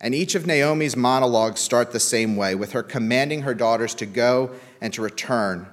And 0.00 0.14
each 0.14 0.36
of 0.36 0.46
Naomi's 0.46 0.94
monologues 0.94 1.58
start 1.58 1.90
the 1.90 1.98
same 1.98 2.36
way, 2.36 2.54
with 2.54 2.70
her 2.70 2.84
commanding 2.84 3.42
her 3.42 3.52
daughters 3.52 3.96
to 3.96 4.06
go 4.06 4.52
and 4.80 4.94
to 4.94 5.02
return, 5.02 5.66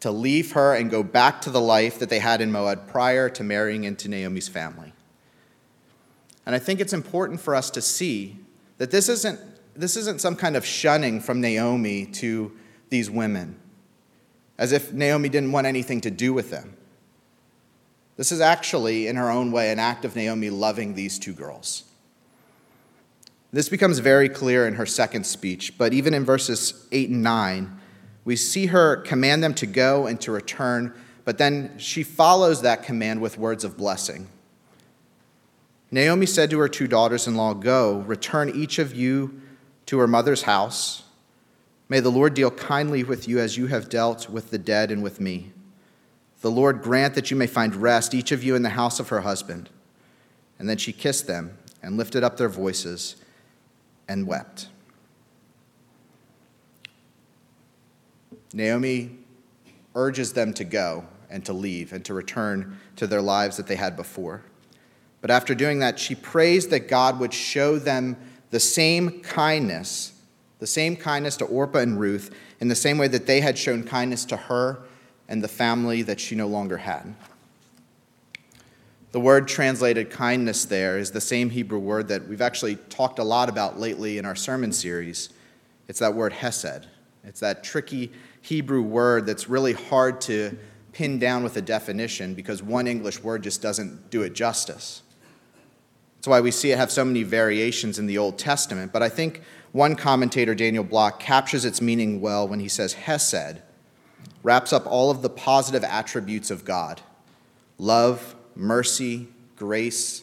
to 0.00 0.10
leave 0.10 0.52
her 0.52 0.74
and 0.74 0.90
go 0.90 1.02
back 1.02 1.42
to 1.42 1.50
the 1.50 1.60
life 1.60 1.98
that 1.98 2.08
they 2.08 2.20
had 2.20 2.40
in 2.40 2.50
Moab 2.50 2.88
prior 2.88 3.28
to 3.28 3.44
marrying 3.44 3.84
into 3.84 4.08
Naomi's 4.08 4.48
family. 4.48 4.94
And 6.46 6.54
I 6.54 6.60
think 6.60 6.80
it's 6.80 6.94
important 6.94 7.42
for 7.42 7.54
us 7.54 7.68
to 7.68 7.82
see 7.82 8.38
that 8.78 8.90
this 8.90 9.10
isn't, 9.10 9.38
this 9.74 9.98
isn't 9.98 10.22
some 10.22 10.34
kind 10.34 10.56
of 10.56 10.64
shunning 10.64 11.20
from 11.20 11.42
Naomi 11.42 12.06
to 12.06 12.56
these 12.88 13.10
women, 13.10 13.60
as 14.58 14.72
if 14.72 14.92
Naomi 14.92 15.28
didn't 15.28 15.52
want 15.52 15.66
anything 15.66 16.00
to 16.02 16.10
do 16.10 16.32
with 16.32 16.50
them. 16.50 16.76
This 18.16 18.30
is 18.30 18.40
actually, 18.40 19.08
in 19.08 19.16
her 19.16 19.30
own 19.30 19.50
way, 19.50 19.72
an 19.72 19.78
act 19.78 20.04
of 20.04 20.14
Naomi 20.14 20.50
loving 20.50 20.94
these 20.94 21.18
two 21.18 21.32
girls. 21.32 21.84
This 23.52 23.68
becomes 23.68 24.00
very 24.00 24.28
clear 24.28 24.66
in 24.66 24.74
her 24.74 24.86
second 24.86 25.24
speech, 25.24 25.78
but 25.78 25.92
even 25.92 26.14
in 26.14 26.24
verses 26.24 26.86
8 26.90 27.10
and 27.10 27.22
9, 27.22 27.80
we 28.24 28.36
see 28.36 28.66
her 28.66 28.96
command 28.96 29.44
them 29.44 29.54
to 29.54 29.66
go 29.66 30.06
and 30.06 30.20
to 30.22 30.32
return, 30.32 30.92
but 31.24 31.38
then 31.38 31.72
she 31.78 32.02
follows 32.02 32.62
that 32.62 32.82
command 32.82 33.20
with 33.20 33.38
words 33.38 33.62
of 33.62 33.76
blessing. 33.76 34.28
Naomi 35.92 36.26
said 36.26 36.50
to 36.50 36.58
her 36.58 36.68
two 36.68 36.88
daughters 36.88 37.28
in 37.28 37.36
law, 37.36 37.54
Go, 37.54 38.00
return 38.00 38.50
each 38.50 38.80
of 38.80 38.92
you 38.92 39.40
to 39.86 39.98
her 39.98 40.08
mother's 40.08 40.42
house. 40.42 41.03
May 41.94 42.00
the 42.00 42.10
Lord 42.10 42.34
deal 42.34 42.50
kindly 42.50 43.04
with 43.04 43.28
you 43.28 43.38
as 43.38 43.56
you 43.56 43.68
have 43.68 43.88
dealt 43.88 44.28
with 44.28 44.50
the 44.50 44.58
dead 44.58 44.90
and 44.90 45.00
with 45.00 45.20
me. 45.20 45.52
The 46.40 46.50
Lord 46.50 46.82
grant 46.82 47.14
that 47.14 47.30
you 47.30 47.36
may 47.36 47.46
find 47.46 47.76
rest, 47.76 48.14
each 48.14 48.32
of 48.32 48.42
you 48.42 48.56
in 48.56 48.62
the 48.62 48.70
house 48.70 48.98
of 48.98 49.10
her 49.10 49.20
husband. 49.20 49.70
And 50.58 50.68
then 50.68 50.76
she 50.76 50.92
kissed 50.92 51.28
them 51.28 51.56
and 51.84 51.96
lifted 51.96 52.24
up 52.24 52.36
their 52.36 52.48
voices 52.48 53.14
and 54.08 54.26
wept. 54.26 54.70
Naomi 58.52 59.12
urges 59.94 60.32
them 60.32 60.52
to 60.54 60.64
go 60.64 61.04
and 61.30 61.44
to 61.44 61.52
leave 61.52 61.92
and 61.92 62.04
to 62.06 62.12
return 62.12 62.76
to 62.96 63.06
their 63.06 63.22
lives 63.22 63.56
that 63.56 63.68
they 63.68 63.76
had 63.76 63.94
before. 63.94 64.42
But 65.20 65.30
after 65.30 65.54
doing 65.54 65.78
that, 65.78 66.00
she 66.00 66.16
prays 66.16 66.66
that 66.70 66.88
God 66.88 67.20
would 67.20 67.32
show 67.32 67.78
them 67.78 68.16
the 68.50 68.58
same 68.58 69.20
kindness, 69.20 70.13
the 70.64 70.68
same 70.68 70.96
kindness 70.96 71.36
to 71.36 71.44
Orpah 71.44 71.80
and 71.80 72.00
Ruth, 72.00 72.34
in 72.58 72.68
the 72.68 72.74
same 72.74 72.96
way 72.96 73.06
that 73.08 73.26
they 73.26 73.42
had 73.42 73.58
shown 73.58 73.82
kindness 73.82 74.24
to 74.24 74.34
her 74.34 74.78
and 75.28 75.44
the 75.44 75.48
family 75.48 76.00
that 76.00 76.18
she 76.18 76.34
no 76.34 76.46
longer 76.46 76.78
had. 76.78 77.14
The 79.12 79.20
word 79.20 79.46
translated 79.46 80.08
kindness 80.08 80.64
there 80.64 80.96
is 80.96 81.10
the 81.10 81.20
same 81.20 81.50
Hebrew 81.50 81.78
word 81.78 82.08
that 82.08 82.28
we've 82.28 82.40
actually 82.40 82.76
talked 82.76 83.18
a 83.18 83.24
lot 83.24 83.50
about 83.50 83.78
lately 83.78 84.16
in 84.16 84.24
our 84.24 84.34
sermon 84.34 84.72
series. 84.72 85.28
It's 85.86 85.98
that 85.98 86.14
word 86.14 86.32
hesed. 86.32 86.86
It's 87.24 87.40
that 87.40 87.62
tricky 87.62 88.10
Hebrew 88.40 88.80
word 88.80 89.26
that's 89.26 89.50
really 89.50 89.74
hard 89.74 90.22
to 90.22 90.56
pin 90.92 91.18
down 91.18 91.44
with 91.44 91.58
a 91.58 91.62
definition 91.62 92.32
because 92.32 92.62
one 92.62 92.86
English 92.86 93.22
word 93.22 93.42
just 93.42 93.60
doesn't 93.60 94.08
do 94.08 94.22
it 94.22 94.34
justice. 94.34 95.02
That's 96.16 96.28
why 96.28 96.40
we 96.40 96.52
see 96.52 96.72
it 96.72 96.78
have 96.78 96.90
so 96.90 97.04
many 97.04 97.22
variations 97.22 97.98
in 97.98 98.06
the 98.06 98.16
Old 98.16 98.38
Testament. 98.38 98.94
But 98.94 99.02
I 99.02 99.10
think 99.10 99.42
one 99.74 99.96
commentator, 99.96 100.54
Daniel 100.54 100.84
Block, 100.84 101.18
captures 101.18 101.64
its 101.64 101.80
meaning 101.80 102.20
well 102.20 102.46
when 102.46 102.60
he 102.60 102.68
says 102.68 102.92
Hesed 102.92 103.60
wraps 104.44 104.72
up 104.72 104.86
all 104.86 105.10
of 105.10 105.20
the 105.20 105.28
positive 105.28 105.82
attributes 105.82 106.48
of 106.48 106.64
God 106.64 107.00
love, 107.76 108.36
mercy, 108.54 109.26
grace, 109.56 110.22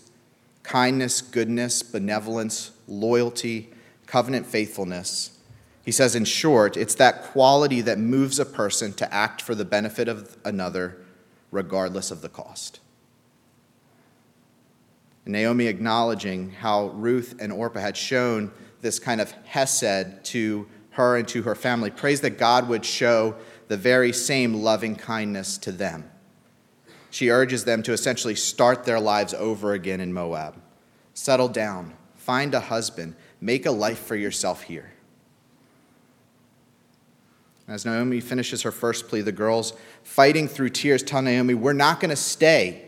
kindness, 0.63 1.21
goodness, 1.21 1.83
benevolence, 1.83 2.71
loyalty, 2.87 3.69
covenant 4.05 4.45
faithfulness. 4.45 5.37
He 5.83 5.91
says, 5.91 6.15
in 6.15 6.23
short, 6.23 6.77
it's 6.77 6.95
that 6.95 7.21
quality 7.21 7.81
that 7.81 7.99
moves 7.99 8.39
a 8.39 8.45
person 8.45 8.93
to 8.93 9.13
act 9.13 9.41
for 9.41 9.53
the 9.53 9.65
benefit 9.65 10.07
of 10.07 10.37
another, 10.45 10.95
regardless 11.51 12.09
of 12.09 12.21
the 12.21 12.29
cost. 12.29 12.79
And 15.25 15.33
Naomi 15.33 15.67
acknowledging 15.67 16.51
how 16.51 16.87
Ruth 16.91 17.35
and 17.37 17.51
Orpah 17.51 17.81
had 17.81 17.97
shown 17.97 18.53
this 18.81 18.99
kind 18.99 19.21
of 19.21 19.31
hesed 19.45 20.23
to 20.25 20.67
her 20.91 21.17
and 21.17 21.27
to 21.29 21.43
her 21.43 21.55
family, 21.55 21.89
prays 21.89 22.21
that 22.21 22.37
God 22.37 22.67
would 22.67 22.83
show 22.83 23.35
the 23.67 23.77
very 23.77 24.11
same 24.11 24.55
loving 24.55 24.95
kindness 24.95 25.57
to 25.59 25.71
them. 25.71 26.09
She 27.09 27.29
urges 27.29 27.65
them 27.65 27.83
to 27.83 27.93
essentially 27.93 28.35
start 28.35 28.83
their 28.83 28.99
lives 28.99 29.33
over 29.33 29.73
again 29.73 29.99
in 29.99 30.13
Moab. 30.13 30.55
Settle 31.13 31.49
down, 31.49 31.93
find 32.15 32.53
a 32.53 32.59
husband, 32.59 33.15
make 33.39 33.65
a 33.65 33.71
life 33.71 33.99
for 33.99 34.15
yourself 34.15 34.63
here. 34.63 34.91
As 37.67 37.85
Naomi 37.85 38.19
finishes 38.19 38.63
her 38.63 38.71
first 38.71 39.07
plea, 39.07 39.21
the 39.21 39.31
girls, 39.31 39.73
fighting 40.03 40.47
through 40.47 40.69
tears, 40.69 41.03
tell 41.03 41.21
Naomi, 41.21 41.53
We're 41.53 41.73
not 41.73 41.99
going 41.99 42.09
to 42.09 42.15
stay. 42.17 42.85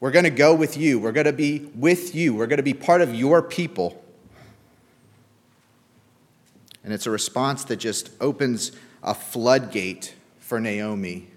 We're 0.00 0.10
going 0.10 0.24
to 0.24 0.30
go 0.30 0.54
with 0.54 0.76
you. 0.76 0.98
We're 0.98 1.12
going 1.12 1.26
to 1.26 1.32
be 1.32 1.70
with 1.76 2.14
you. 2.14 2.34
We're 2.34 2.46
going 2.46 2.56
to 2.56 2.62
be 2.62 2.74
part 2.74 3.02
of 3.02 3.14
your 3.14 3.40
people. 3.40 4.02
And 6.84 6.92
it's 6.92 7.06
a 7.06 7.10
response 7.10 7.64
that 7.64 7.76
just 7.76 8.10
opens 8.20 8.72
a 9.02 9.14
floodgate 9.14 10.14
for 10.38 10.60
Naomi. 10.60 11.28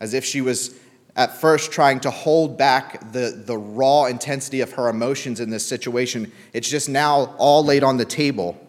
As 0.00 0.14
if 0.14 0.24
she 0.24 0.40
was 0.40 0.78
at 1.16 1.34
first 1.40 1.72
trying 1.72 1.98
to 2.00 2.10
hold 2.10 2.58
back 2.58 3.12
the, 3.12 3.42
the 3.44 3.56
raw 3.56 4.04
intensity 4.04 4.60
of 4.60 4.72
her 4.72 4.88
emotions 4.88 5.40
in 5.40 5.48
this 5.48 5.66
situation. 5.66 6.30
It's 6.52 6.68
just 6.68 6.88
now 6.88 7.34
all 7.38 7.64
laid 7.64 7.82
on 7.82 7.96
the 7.96 8.04
table. 8.04 8.60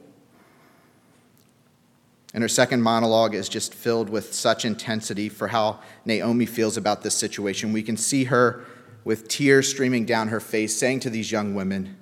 And 2.33 2.41
her 2.41 2.47
second 2.47 2.81
monologue 2.81 3.35
is 3.35 3.49
just 3.49 3.73
filled 3.73 4.09
with 4.09 4.33
such 4.33 4.63
intensity 4.63 5.27
for 5.27 5.49
how 5.49 5.79
Naomi 6.05 6.45
feels 6.45 6.77
about 6.77 7.01
this 7.01 7.15
situation. 7.15 7.73
We 7.73 7.83
can 7.83 7.97
see 7.97 8.25
her 8.25 8.63
with 9.03 9.27
tears 9.27 9.69
streaming 9.69 10.05
down 10.05 10.29
her 10.29 10.39
face 10.39 10.75
saying 10.75 11.01
to 11.01 11.09
these 11.09 11.31
young 11.31 11.53
women, 11.53 11.97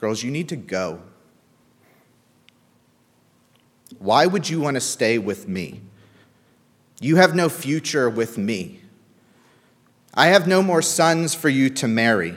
Girls, 0.00 0.22
you 0.22 0.30
need 0.30 0.48
to 0.48 0.56
go. 0.56 1.02
Why 4.00 4.24
would 4.24 4.48
you 4.48 4.60
want 4.60 4.76
to 4.76 4.80
stay 4.80 5.18
with 5.18 5.46
me? 5.46 5.82
You 7.02 7.16
have 7.16 7.34
no 7.34 7.50
future 7.50 8.08
with 8.08 8.38
me. 8.38 8.80
I 10.14 10.28
have 10.28 10.48
no 10.48 10.62
more 10.62 10.80
sons 10.80 11.34
for 11.34 11.50
you 11.50 11.68
to 11.70 11.86
marry. 11.86 12.34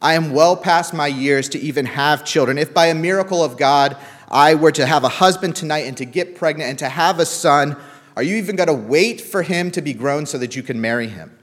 I 0.00 0.14
am 0.14 0.30
well 0.30 0.56
past 0.56 0.94
my 0.94 1.08
years 1.08 1.48
to 1.50 1.58
even 1.58 1.84
have 1.84 2.24
children. 2.24 2.58
If 2.58 2.72
by 2.72 2.86
a 2.86 2.94
miracle 2.94 3.42
of 3.42 3.56
God 3.56 3.96
I 4.30 4.54
were 4.54 4.70
to 4.70 4.86
have 4.86 5.02
a 5.02 5.08
husband 5.08 5.56
tonight 5.56 5.86
and 5.86 5.96
to 5.96 6.04
get 6.04 6.36
pregnant 6.36 6.70
and 6.70 6.78
to 6.78 6.88
have 6.88 7.18
a 7.18 7.26
son, 7.26 7.76
are 8.16 8.22
you 8.22 8.36
even 8.36 8.54
going 8.54 8.68
to 8.68 8.72
wait 8.72 9.20
for 9.20 9.42
him 9.42 9.72
to 9.72 9.82
be 9.82 9.92
grown 9.92 10.26
so 10.26 10.38
that 10.38 10.54
you 10.54 10.62
can 10.62 10.80
marry 10.80 11.08
him? 11.08 11.36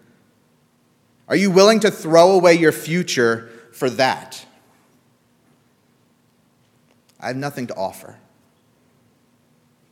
Are 1.28 1.36
you 1.36 1.52
willing 1.52 1.82
to 1.82 1.91
throw 1.91 2.32
away 2.32 2.54
your 2.54 2.71
future 2.71 3.50
for 3.74 3.89
that? 3.89 4.45
I 7.19 7.28
have 7.28 7.36
nothing 7.36 7.67
to 7.67 7.76
offer. 7.76 8.17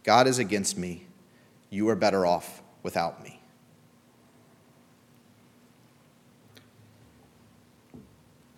God 0.04 0.28
is 0.28 0.40
against 0.40 0.78
me. 0.78 1.06
You 1.70 1.90
are 1.90 1.96
better 1.96 2.26
off 2.26 2.62
without 2.84 3.24
me. 3.24 3.40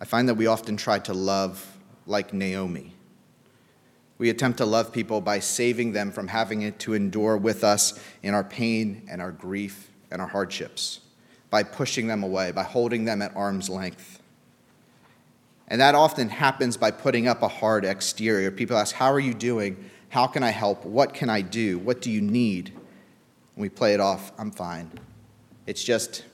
I 0.00 0.04
find 0.04 0.28
that 0.28 0.34
we 0.34 0.46
often 0.46 0.76
try 0.76 0.98
to 1.00 1.14
love 1.14 1.78
like 2.06 2.32
Naomi. 2.32 2.92
We 4.18 4.30
attempt 4.30 4.58
to 4.58 4.66
love 4.66 4.92
people 4.92 5.20
by 5.20 5.40
saving 5.40 5.92
them 5.92 6.10
from 6.10 6.28
having 6.28 6.72
to 6.72 6.94
endure 6.94 7.36
with 7.36 7.64
us 7.64 7.98
in 8.22 8.34
our 8.34 8.44
pain 8.44 9.06
and 9.10 9.20
our 9.20 9.32
grief 9.32 9.90
and 10.10 10.22
our 10.22 10.28
hardships, 10.28 11.00
by 11.50 11.62
pushing 11.62 12.06
them 12.06 12.22
away, 12.22 12.52
by 12.52 12.62
holding 12.62 13.04
them 13.04 13.20
at 13.20 13.34
arm's 13.36 13.68
length. 13.68 14.20
And 15.68 15.80
that 15.80 15.94
often 15.94 16.28
happens 16.28 16.76
by 16.76 16.90
putting 16.92 17.26
up 17.26 17.42
a 17.42 17.48
hard 17.48 17.84
exterior. 17.84 18.50
People 18.50 18.76
ask, 18.76 18.94
How 18.94 19.12
are 19.12 19.20
you 19.20 19.34
doing? 19.34 19.90
How 20.08 20.26
can 20.26 20.42
I 20.42 20.50
help? 20.50 20.84
What 20.84 21.14
can 21.14 21.28
I 21.28 21.40
do? 21.40 21.78
What 21.78 22.00
do 22.00 22.10
you 22.10 22.20
need? 22.20 22.68
And 22.70 23.62
we 23.62 23.68
play 23.68 23.94
it 23.94 24.00
off, 24.00 24.32
I'm 24.38 24.50
fine. 24.50 24.90
It's 25.66 25.82
just, 25.82 26.24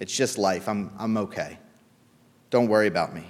it's 0.00 0.14
just 0.14 0.38
life. 0.38 0.68
I'm, 0.68 0.92
I'm 0.98 1.16
okay. 1.16 1.58
Don't 2.50 2.68
worry 2.68 2.86
about 2.86 3.14
me 3.14 3.24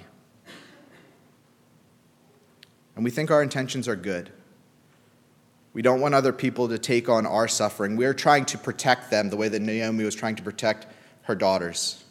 and 2.95 3.03
we 3.03 3.11
think 3.11 3.29
our 3.29 3.43
intentions 3.43 3.87
are 3.87 3.95
good. 3.95 4.31
We 5.73 5.81
don't 5.81 5.99
want 5.99 6.15
other 6.15 6.31
people 6.31 6.69
to 6.69 6.79
take 6.79 7.09
on 7.09 7.25
our 7.25 7.47
suffering. 7.47 7.97
We 7.97 8.05
are 8.05 8.13
trying 8.13 8.45
to 8.45 8.57
protect 8.57 9.11
them 9.11 9.29
the 9.29 9.35
way 9.35 9.49
that 9.49 9.61
Naomi 9.61 10.05
was 10.05 10.15
trying 10.15 10.37
to 10.37 10.43
protect 10.43 10.87
her 11.23 11.35
daughters. 11.35 12.03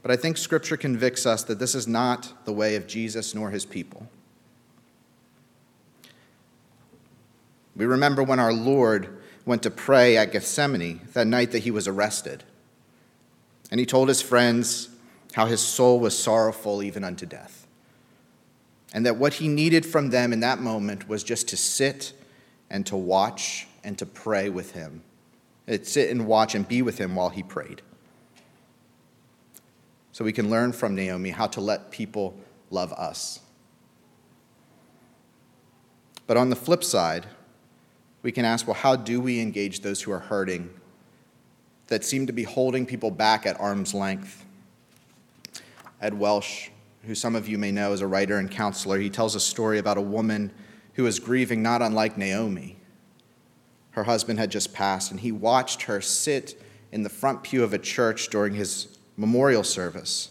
But 0.00 0.10
I 0.10 0.16
think 0.16 0.38
Scripture 0.38 0.78
convicts 0.78 1.26
us 1.26 1.42
that 1.44 1.58
this 1.58 1.74
is 1.74 1.86
not 1.86 2.46
the 2.46 2.52
way 2.52 2.76
of 2.76 2.86
Jesus 2.86 3.34
nor 3.34 3.50
his 3.50 3.66
people. 3.66 4.08
We 7.76 7.84
remember 7.84 8.22
when 8.22 8.40
our 8.40 8.52
Lord 8.52 9.18
went 9.44 9.62
to 9.62 9.70
pray 9.70 10.16
at 10.16 10.32
Gethsemane 10.32 11.00
that 11.12 11.26
night 11.26 11.52
that 11.52 11.60
he 11.60 11.70
was 11.70 11.86
arrested. 11.86 12.42
And 13.70 13.78
he 13.78 13.86
told 13.86 14.08
his 14.08 14.22
friends 14.22 14.88
how 15.34 15.46
his 15.46 15.60
soul 15.60 16.00
was 16.00 16.18
sorrowful 16.18 16.82
even 16.82 17.04
unto 17.04 17.26
death. 17.26 17.66
And 18.94 19.04
that 19.04 19.16
what 19.16 19.34
he 19.34 19.48
needed 19.48 19.84
from 19.84 20.10
them 20.10 20.32
in 20.32 20.40
that 20.40 20.60
moment 20.60 21.08
was 21.08 21.22
just 21.22 21.48
to 21.48 21.56
sit 21.56 22.12
and 22.70 22.86
to 22.86 22.96
watch 22.96 23.66
and 23.84 23.98
to 23.98 24.06
pray 24.06 24.48
with 24.48 24.72
him. 24.72 25.02
To 25.66 25.84
sit 25.84 26.10
and 26.10 26.26
watch 26.26 26.54
and 26.54 26.66
be 26.66 26.80
with 26.80 26.98
him 26.98 27.14
while 27.14 27.28
he 27.28 27.42
prayed. 27.42 27.82
So 30.12 30.24
we 30.24 30.32
can 30.32 30.48
learn 30.48 30.72
from 30.72 30.94
Naomi 30.94 31.30
how 31.30 31.46
to 31.48 31.60
let 31.60 31.90
people 31.90 32.38
love 32.70 32.92
us. 32.94 33.40
But 36.26 36.36
on 36.36 36.48
the 36.48 36.56
flip 36.56 36.82
side, 36.82 37.26
we 38.26 38.32
can 38.32 38.44
ask 38.44 38.66
well, 38.66 38.74
how 38.74 38.96
do 38.96 39.20
we 39.20 39.38
engage 39.38 39.82
those 39.82 40.02
who 40.02 40.10
are 40.10 40.18
hurting 40.18 40.68
that 41.86 42.04
seem 42.04 42.26
to 42.26 42.32
be 42.32 42.42
holding 42.42 42.84
people 42.84 43.08
back 43.08 43.46
at 43.46 43.58
arm's 43.60 43.94
length? 43.94 44.44
Ed 46.00 46.12
Welch, 46.12 46.72
who 47.04 47.14
some 47.14 47.36
of 47.36 47.46
you 47.46 47.56
may 47.56 47.70
know 47.70 47.92
as 47.92 48.00
a 48.00 48.06
writer 48.08 48.38
and 48.38 48.50
counselor, 48.50 48.98
he 48.98 49.10
tells 49.10 49.36
a 49.36 49.40
story 49.40 49.78
about 49.78 49.96
a 49.96 50.00
woman 50.02 50.50
who 50.94 51.04
was 51.04 51.20
grieving 51.20 51.62
not 51.62 51.82
unlike 51.82 52.18
Naomi. 52.18 52.76
Her 53.92 54.02
husband 54.02 54.40
had 54.40 54.50
just 54.50 54.74
passed, 54.74 55.12
and 55.12 55.20
he 55.20 55.30
watched 55.30 55.82
her 55.82 56.00
sit 56.00 56.60
in 56.90 57.04
the 57.04 57.08
front 57.08 57.44
pew 57.44 57.62
of 57.62 57.72
a 57.74 57.78
church 57.78 58.28
during 58.28 58.54
his 58.54 58.98
memorial 59.16 59.62
service. 59.62 60.30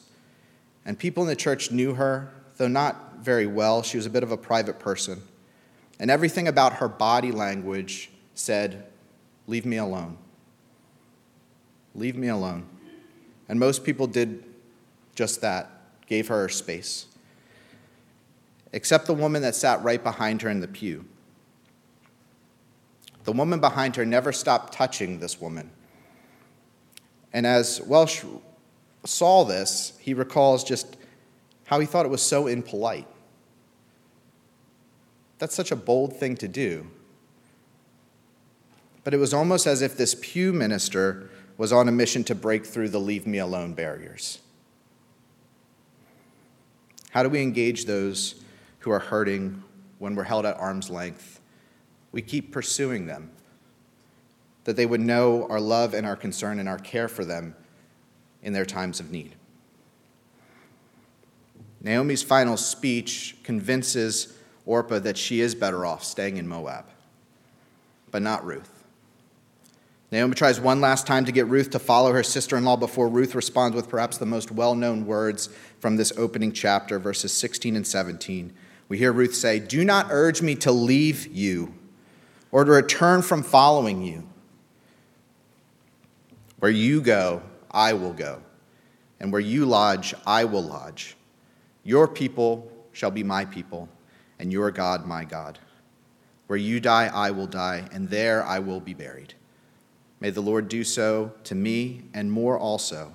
And 0.86 1.00
people 1.00 1.24
in 1.24 1.30
the 1.30 1.36
church 1.38 1.72
knew 1.72 1.94
her, 1.94 2.34
though 2.58 2.68
not 2.68 3.20
very 3.20 3.48
well. 3.48 3.84
She 3.84 3.96
was 3.96 4.06
a 4.06 4.10
bit 4.10 4.22
of 4.22 4.34
a 4.34 4.38
private 4.38 4.80
person. 4.80 5.22
And 6.00 6.12
everything 6.12 6.48
about 6.48 6.74
her 6.74 6.88
body 6.88 7.32
language 7.32 8.12
said, 8.34 8.86
Leave 9.48 9.66
me 9.66 9.78
alone. 9.78 10.18
Leave 11.94 12.16
me 12.16 12.28
alone. 12.28 12.66
And 13.48 13.60
most 13.60 13.84
people 13.84 14.08
did 14.08 14.44
just 15.14 15.42
that, 15.42 15.70
gave 16.08 16.28
her 16.28 16.50
space. 16.50 17.06
Except 18.74 19.06
the 19.06 19.14
woman 19.14 19.42
that 19.44 19.56
sat 19.56 19.82
right 19.84 20.04
behind 20.04 20.42
her 20.42 20.50
in 20.50 20.60
the 20.60 20.68
pew. 20.68 21.06
The 23.24 23.32
woman 23.32 23.60
behind 23.60 23.96
her 23.96 24.06
never 24.06 24.32
stopped 24.32 24.74
touching 24.74 25.20
this 25.20 25.40
woman. 25.40 25.72
And 27.32 27.46
as 27.46 27.82
Welch 27.82 28.24
saw 29.06 29.44
this, 29.44 29.94
he 30.00 30.14
recalls 30.14 30.64
just 30.64 30.98
how 31.66 31.80
he 31.80 31.86
thought 31.86 32.06
it 32.06 32.10
was 32.10 32.22
so 32.22 32.48
impolite. 32.48 33.08
That's 35.38 35.56
such 35.56 35.72
a 35.72 35.76
bold 35.76 36.16
thing 36.16 36.36
to 36.38 36.48
do. 36.48 36.88
But 39.04 39.14
it 39.14 39.18
was 39.18 39.34
almost 39.34 39.68
as 39.68 39.82
if 39.82 39.98
this 39.98 40.16
pew 40.20 40.54
minister 40.54 41.30
was 41.58 41.72
on 41.72 41.88
a 41.88 41.92
mission 41.92 42.24
to 42.26 42.36
break 42.36 42.66
through 42.66 42.90
the 42.90 43.00
leave 43.00 43.28
me 43.28 43.38
alone 43.38 43.74
barriers. 43.74 44.40
How 47.12 47.24
do 47.24 47.30
we 47.30 47.42
engage 47.42 47.86
those 47.86 48.44
who 48.80 48.92
are 48.92 49.00
hurting 49.00 49.64
when 50.00 50.16
we're 50.16 50.24
held 50.24 50.46
at 50.46 50.58
arm's 50.58 50.90
length? 50.90 51.40
We 52.12 52.22
keep 52.22 52.52
pursuing 52.52 53.06
them, 53.06 53.32
that 54.66 54.76
they 54.76 54.86
would 54.86 55.02
know 55.02 55.48
our 55.50 55.60
love 55.60 55.94
and 55.94 56.06
our 56.06 56.16
concern 56.16 56.60
and 56.60 56.68
our 56.68 56.80
care 56.80 57.08
for 57.08 57.24
them 57.24 57.56
in 58.42 58.54
their 58.54 58.66
times 58.66 59.00
of 59.00 59.12
need. 59.12 59.36
Naomi's 61.82 62.24
final 62.24 62.58
speech 62.58 63.38
convinces 63.44 64.35
Orpah 64.66 65.00
that 65.00 65.18
she 65.18 65.42
is 65.42 65.56
better 65.56 65.86
off 65.86 66.04
staying 66.04 66.38
in 66.38 66.48
Moab, 66.48 66.86
but 68.12 68.22
not 68.22 68.46
Ruth. 68.46 68.84
Naomi 70.12 70.36
tries 70.36 70.60
one 70.60 70.82
last 70.82 71.08
time 71.08 71.26
to 71.26 71.32
get 71.32 71.48
Ruth 71.48 71.72
to 71.72 71.80
follow 71.80 72.14
her 72.14 72.24
sister 72.24 72.56
in 72.58 72.64
law 72.64 72.78
before 72.78 73.08
Ruth 73.08 73.36
responds 73.36 73.76
with 73.76 73.90
perhaps 73.90 74.18
the 74.18 74.26
most 74.26 74.52
well 74.52 74.76
known 74.76 75.06
words 75.06 75.50
from 75.80 75.98
this 75.98 76.14
opening 76.18 76.52
chapter, 76.52 77.00
verses 77.00 77.34
16 77.34 77.76
and 77.76 77.86
17. 77.86 78.54
We 78.88 78.98
hear 78.98 79.12
Ruth 79.12 79.36
say, 79.36 79.60
Do 79.60 79.84
not 79.84 80.08
urge 80.10 80.42
me 80.42 80.56
to 80.56 80.72
leave 80.72 81.28
you 81.28 81.74
or 82.52 82.64
to 82.64 82.72
return 82.72 83.24
from 83.24 83.44
following 83.44 84.04
you. 84.04 84.28
Where 86.60 86.72
you 86.72 87.02
go, 87.02 87.42
I 87.70 87.94
will 87.94 88.14
go, 88.14 88.42
and 89.20 89.32
where 89.32 89.42
you 89.42 89.66
lodge, 89.66 90.14
I 90.26 90.46
will 90.46 90.64
lodge. 90.64 91.18
Your 91.84 92.08
people 92.08 92.72
shall 92.94 93.12
be 93.12 93.24
my 93.24 93.44
people 93.44 93.90
and 94.40 94.52
your 94.52 94.72
God 94.72 95.06
my 95.06 95.24
God. 95.24 95.60
Where 96.48 96.58
you 96.58 96.80
die, 96.80 97.10
I 97.14 97.32
will 97.32 97.48
die, 97.48 97.88
and 97.92 98.10
there 98.10 98.44
I 98.44 98.60
will 98.60 98.80
be 98.80 98.94
buried. 98.94 99.34
May 100.20 100.30
the 100.30 100.42
Lord 100.42 100.70
do 100.70 100.84
so 100.84 101.34
to 101.44 101.56
me 101.56 102.04
and 102.14 102.32
more 102.32 102.58
also, 102.58 103.14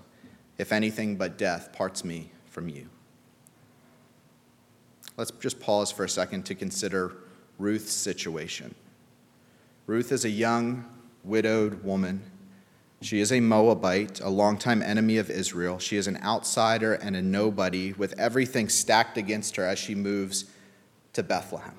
if 0.59 0.73
anything 0.73 1.17
but 1.17 1.39
death 1.39 1.73
parts 1.73 2.05
me 2.05 2.31
from 2.47 2.69
you. 2.69 2.89
Let's 5.17 5.31
just 5.33 5.61
pause 5.61 5.93
for 5.93 6.05
a 6.05 6.09
second 6.09 6.45
to 6.47 6.55
consider 6.55 7.17
Ruth's 7.59 7.93
situation. 7.93 8.75
Ruth 9.87 10.13
is 10.13 10.25
a 10.25 10.31
young, 10.31 10.85
widowed 11.25 11.85
woman. 11.85 12.23
She 13.03 13.21
is 13.21 13.33
a 13.33 13.41
Moabite, 13.41 14.21
a 14.21 14.29
longtime 14.29 14.83
enemy 14.83 15.19
of 15.19 15.31
Israel. 15.31 15.79
She 15.79 15.97
is 15.97 16.07
an 16.07 16.19
outsider 16.23 16.95
and 16.95 17.17
a 17.17 17.23
nobody 17.23 17.93
with 17.93 18.19
everything 18.19 18.69
stacked 18.69 19.17
against 19.17 19.57
her 19.57 19.65
as 19.65 19.79
she 19.79 19.95
moves 19.95 20.47
to 21.13 21.23
Bethlehem. 21.23 21.79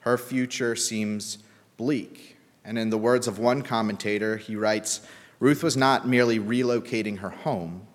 Her 0.00 0.16
future 0.16 0.76
seems 0.76 1.38
bleak. 1.76 2.36
And 2.64 2.78
in 2.78 2.90
the 2.90 2.98
words 2.98 3.26
of 3.26 3.38
one 3.38 3.62
commentator, 3.62 4.36
he 4.36 4.56
writes 4.56 5.00
Ruth 5.38 5.62
was 5.62 5.76
not 5.76 6.08
merely 6.08 6.38
relocating 6.38 7.18
her 7.18 7.30
home, 7.30 7.86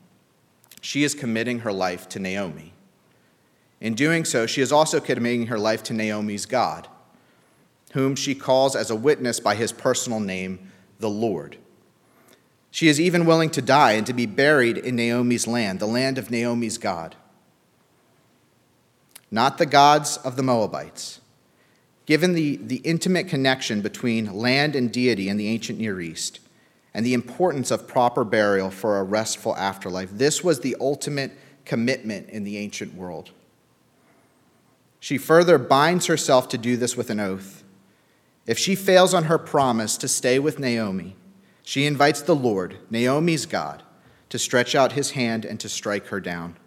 she 0.81 1.03
is 1.03 1.15
committing 1.15 1.59
her 1.59 1.71
life 1.71 2.09
to 2.09 2.19
Naomi. 2.19 2.73
In 3.79 3.95
doing 3.95 4.25
so, 4.25 4.45
she 4.45 4.61
is 4.61 4.71
also 4.71 4.99
committing 4.99 5.47
her 5.47 5.57
life 5.57 5.81
to 5.83 5.93
Naomi's 5.93 6.45
God, 6.45 6.87
whom 7.93 8.15
she 8.15 8.35
calls 8.35 8.75
as 8.75 8.91
a 8.91 8.95
witness 8.95 9.39
by 9.39 9.55
his 9.55 9.71
personal 9.71 10.19
name, 10.19 10.71
the 10.99 11.09
Lord. 11.09 11.57
She 12.69 12.87
is 12.87 13.01
even 13.01 13.25
willing 13.25 13.49
to 13.51 13.61
die 13.61 13.93
and 13.93 14.05
to 14.05 14.13
be 14.13 14.27
buried 14.27 14.77
in 14.77 14.95
Naomi's 14.95 15.47
land, 15.47 15.79
the 15.79 15.87
land 15.87 16.17
of 16.17 16.29
Naomi's 16.29 16.77
God 16.77 17.15
not 19.31 19.57
the 19.57 19.65
gods 19.65 20.17
of 20.17 20.35
the 20.35 20.43
Moabites. 20.43 21.21
Given 22.05 22.33
the, 22.33 22.57
the 22.57 22.77
intimate 22.77 23.29
connection 23.29 23.81
between 23.81 24.33
land 24.33 24.75
and 24.75 24.91
deity 24.91 25.29
in 25.29 25.37
the 25.37 25.47
ancient 25.47 25.79
Near 25.79 26.01
East 26.01 26.39
and 26.93 27.05
the 27.05 27.13
importance 27.13 27.71
of 27.71 27.87
proper 27.87 28.25
burial 28.25 28.69
for 28.69 28.97
a 28.97 29.03
restful 29.03 29.55
afterlife, 29.55 30.09
this 30.11 30.43
was 30.43 30.59
the 30.59 30.75
ultimate 30.81 31.31
commitment 31.63 32.29
in 32.29 32.43
the 32.43 32.57
ancient 32.57 32.93
world. 32.93 33.31
She 34.99 35.17
further 35.17 35.57
binds 35.57 36.07
herself 36.07 36.49
to 36.49 36.57
do 36.57 36.75
this 36.75 36.97
with 36.97 37.09
an 37.09 37.19
oath. 37.19 37.63
If 38.45 38.57
she 38.57 38.75
fails 38.75 39.13
on 39.13 39.25
her 39.25 39.37
promise 39.37 39.95
to 39.97 40.07
stay 40.07 40.37
with 40.37 40.59
Naomi, 40.59 41.15
she 41.63 41.85
invites 41.85 42.21
the 42.21 42.35
Lord, 42.35 42.77
Naomi's 42.89 43.45
God, 43.45 43.83
to 44.29 44.37
stretch 44.37 44.75
out 44.75 44.93
his 44.93 45.11
hand 45.11 45.45
and 45.45 45.59
to 45.59 45.69
strike 45.69 46.07
her 46.07 46.19
down. 46.19 46.57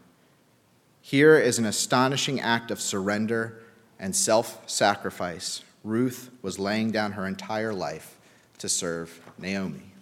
Here 1.06 1.38
is 1.38 1.58
an 1.58 1.66
astonishing 1.66 2.40
act 2.40 2.70
of 2.70 2.80
surrender 2.80 3.60
and 4.00 4.16
self 4.16 4.66
sacrifice. 4.66 5.60
Ruth 5.84 6.30
was 6.40 6.58
laying 6.58 6.92
down 6.92 7.12
her 7.12 7.26
entire 7.26 7.74
life 7.74 8.16
to 8.56 8.70
serve 8.70 9.20
Naomi. 9.36 9.92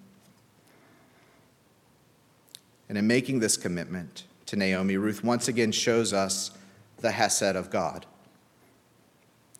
And 2.88 2.96
in 2.96 3.08
making 3.08 3.40
this 3.40 3.56
commitment 3.56 4.22
to 4.46 4.54
Naomi, 4.54 4.96
Ruth 4.96 5.24
once 5.24 5.48
again 5.48 5.72
shows 5.72 6.12
us 6.12 6.52
the 6.98 7.10
Hesed 7.10 7.56
of 7.56 7.68
God. 7.68 8.06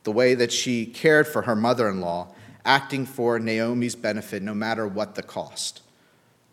The 0.04 0.12
way 0.12 0.36
that 0.36 0.52
she 0.52 0.86
cared 0.86 1.26
for 1.26 1.42
her 1.42 1.56
mother 1.56 1.88
in 1.88 2.00
law, 2.00 2.28
acting 2.64 3.04
for 3.04 3.40
Naomi's 3.40 3.96
benefit 3.96 4.44
no 4.44 4.54
matter 4.54 4.86
what 4.86 5.16
the 5.16 5.24
cost, 5.24 5.82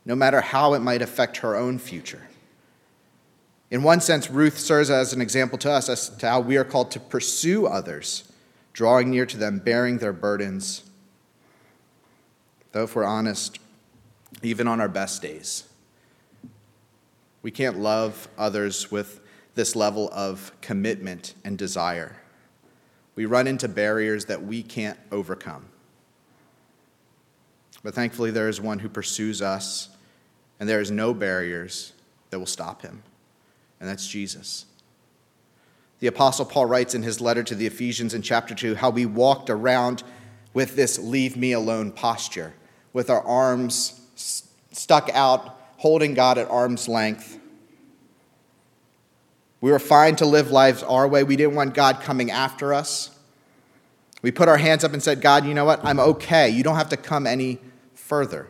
no 0.03 0.15
matter 0.15 0.41
how 0.41 0.73
it 0.73 0.79
might 0.79 1.03
affect 1.03 1.37
her 1.37 1.55
own 1.55 1.77
future. 1.77 2.28
In 3.71 3.83
one 3.83 4.01
sense, 4.01 4.31
Ruth 4.31 4.57
serves 4.57 4.89
as 4.89 5.13
an 5.13 5.21
example 5.21 5.57
to 5.59 5.71
us 5.71 5.89
as 5.89 6.09
to 6.09 6.27
how 6.27 6.39
we 6.39 6.57
are 6.57 6.63
called 6.63 6.89
to 6.91 6.99
pursue 6.99 7.67
others, 7.67 8.31
drawing 8.73 9.11
near 9.11 9.25
to 9.27 9.37
them, 9.37 9.59
bearing 9.59 9.99
their 9.99 10.13
burdens. 10.13 10.89
Though, 12.71 12.83
if 12.83 12.95
we're 12.95 13.03
honest, 13.03 13.59
even 14.41 14.67
on 14.67 14.81
our 14.81 14.89
best 14.89 15.21
days, 15.21 15.65
we 17.43 17.51
can't 17.51 17.79
love 17.79 18.27
others 18.37 18.91
with 18.91 19.21
this 19.53 19.75
level 19.75 20.09
of 20.13 20.51
commitment 20.61 21.35
and 21.43 21.57
desire. 21.57 22.17
We 23.15 23.25
run 23.25 23.45
into 23.47 23.67
barriers 23.67 24.25
that 24.25 24.43
we 24.43 24.63
can't 24.63 24.97
overcome. 25.11 25.65
But 27.83 27.93
thankfully, 27.93 28.31
there 28.31 28.49
is 28.49 28.59
one 28.59 28.79
who 28.79 28.89
pursues 28.89 29.41
us, 29.41 29.89
and 30.59 30.67
there 30.67 30.81
is 30.81 30.91
no 30.91 31.13
barriers 31.13 31.93
that 32.29 32.39
will 32.39 32.45
stop 32.45 32.81
him 32.81 33.03
and 33.79 33.87
that's 33.89 34.07
Jesus. 34.07 34.65
The 35.99 36.07
Apostle 36.07 36.45
Paul 36.45 36.65
writes 36.65 36.95
in 36.95 37.03
his 37.03 37.19
letter 37.19 37.43
to 37.43 37.55
the 37.55 37.67
Ephesians 37.67 38.13
in 38.13 38.21
chapter 38.21 38.55
2 38.55 38.75
how 38.75 38.89
we 38.89 39.05
walked 39.05 39.49
around 39.49 40.03
with 40.53 40.75
this 40.75 40.97
leave 40.97 41.37
me 41.37 41.51
alone 41.51 41.91
posture, 41.91 42.53
with 42.93 43.09
our 43.09 43.21
arms 43.21 44.01
stuck 44.71 45.09
out, 45.13 45.59
holding 45.77 46.13
God 46.13 46.37
at 46.37 46.49
arm's 46.49 46.87
length. 46.87 47.37
We 49.61 49.71
were 49.71 49.79
fine 49.79 50.15
to 50.17 50.25
live 50.25 50.51
lives 50.51 50.83
our 50.83 51.07
way. 51.07 51.23
We 51.23 51.35
didn't 51.35 51.55
want 51.55 51.73
God 51.73 51.99
coming 52.01 52.31
after 52.31 52.73
us. 52.73 53.11
We 54.21 54.31
put 54.31 54.47
our 54.47 54.57
hands 54.57 54.83
up 54.83 54.93
and 54.93 55.03
said, 55.03 55.21
God, 55.21 55.45
you 55.45 55.53
know 55.53 55.65
what? 55.65 55.83
I'm 55.83 55.99
okay. 55.99 56.49
You 56.49 56.63
don't 56.63 56.75
have 56.75 56.89
to 56.89 56.97
come 56.97 57.27
any 57.27 57.59
further. 57.93 58.47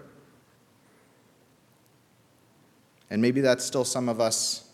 And 3.09 3.21
maybe 3.21 3.41
that's 3.41 3.65
still 3.65 3.85
some 3.85 4.07
of 4.07 4.21
us 4.21 4.68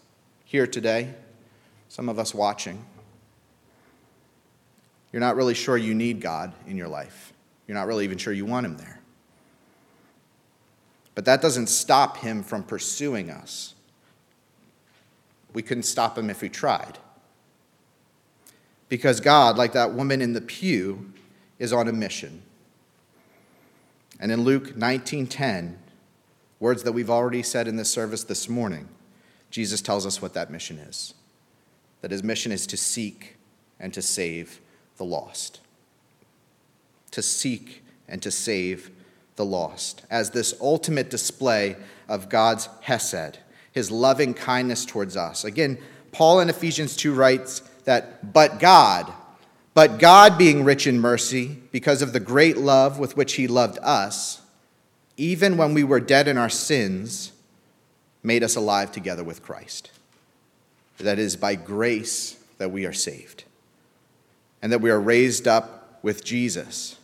here 0.55 0.65
today, 0.65 1.13
some 1.89 2.07
of 2.07 2.17
us 2.17 2.33
watching. 2.33 2.81
You're 5.11 5.19
not 5.19 5.35
really 5.35 5.53
sure 5.53 5.75
you 5.75 5.93
need 5.93 6.21
God 6.21 6.53
in 6.65 6.77
your 6.77 6.87
life. 6.87 7.33
You're 7.67 7.75
not 7.75 7.87
really 7.87 8.05
even 8.05 8.17
sure 8.17 8.31
you 8.31 8.45
want 8.45 8.65
Him 8.65 8.77
there. 8.77 9.01
But 11.13 11.25
that 11.25 11.41
doesn't 11.41 11.67
stop 11.67 12.15
Him 12.15 12.41
from 12.41 12.63
pursuing 12.63 13.29
us. 13.29 13.73
We 15.53 15.61
couldn't 15.61 15.83
stop 15.83 16.17
Him 16.17 16.29
if 16.29 16.41
we 16.41 16.47
tried. 16.47 16.99
Because 18.87 19.19
God, 19.19 19.57
like 19.57 19.73
that 19.73 19.91
woman 19.93 20.21
in 20.21 20.31
the 20.31 20.39
pew, 20.39 21.11
is 21.59 21.73
on 21.73 21.89
a 21.89 21.93
mission. 21.93 22.43
And 24.21 24.31
in 24.31 24.45
Luke 24.45 24.77
19:10, 24.77 25.75
words 26.61 26.83
that 26.83 26.93
we've 26.93 27.09
already 27.09 27.43
said 27.43 27.67
in 27.67 27.75
this 27.75 27.91
service 27.91 28.23
this 28.23 28.47
morning, 28.47 28.87
Jesus 29.49 29.81
tells 29.81 30.05
us 30.05 30.21
what 30.21 30.33
that 30.33 30.51
mission 30.51 30.77
is. 30.77 31.13
That 32.01 32.11
his 32.11 32.23
mission 32.23 32.51
is 32.51 32.67
to 32.67 32.77
seek 32.77 33.37
and 33.79 33.93
to 33.93 34.01
save 34.01 34.59
the 34.97 35.05
lost. 35.05 35.61
To 37.11 37.21
seek 37.21 37.83
and 38.07 38.21
to 38.21 38.31
save 38.31 38.91
the 39.35 39.45
lost, 39.45 40.03
as 40.09 40.31
this 40.31 40.53
ultimate 40.61 41.09
display 41.09 41.75
of 42.07 42.29
God's 42.29 42.69
Hesed, 42.81 43.39
his 43.71 43.91
loving 43.91 44.33
kindness 44.33 44.85
towards 44.85 45.17
us. 45.17 45.43
Again, 45.43 45.77
Paul 46.11 46.39
in 46.39 46.49
Ephesians 46.49 46.95
2 46.95 47.13
writes 47.13 47.59
that, 47.83 48.31
but 48.33 48.59
God, 48.59 49.11
but 49.73 49.99
God 49.99 50.37
being 50.37 50.63
rich 50.63 50.87
in 50.87 50.99
mercy, 50.99 51.57
because 51.71 52.01
of 52.01 52.13
the 52.13 52.19
great 52.21 52.57
love 52.57 52.97
with 52.97 53.17
which 53.17 53.33
he 53.33 53.47
loved 53.47 53.77
us, 53.81 54.41
even 55.17 55.57
when 55.57 55.73
we 55.73 55.83
were 55.83 55.99
dead 55.99 56.27
in 56.29 56.37
our 56.37 56.49
sins, 56.49 57.33
made 58.25 58.43
us 58.43 58.55
alive 58.55 58.91
together 58.91 59.23
with 59.23 59.43
Christ. 59.43 59.91
That 60.97 61.19
is 61.19 61.35
by 61.35 61.55
grace 61.55 62.37
that 62.57 62.71
we 62.71 62.85
are 62.85 62.93
saved, 62.93 63.43
and 64.61 64.71
that 64.71 64.81
we 64.81 64.89
are 64.89 64.99
raised 64.99 65.47
up 65.47 65.99
with 66.01 66.23
Jesus. 66.23 66.97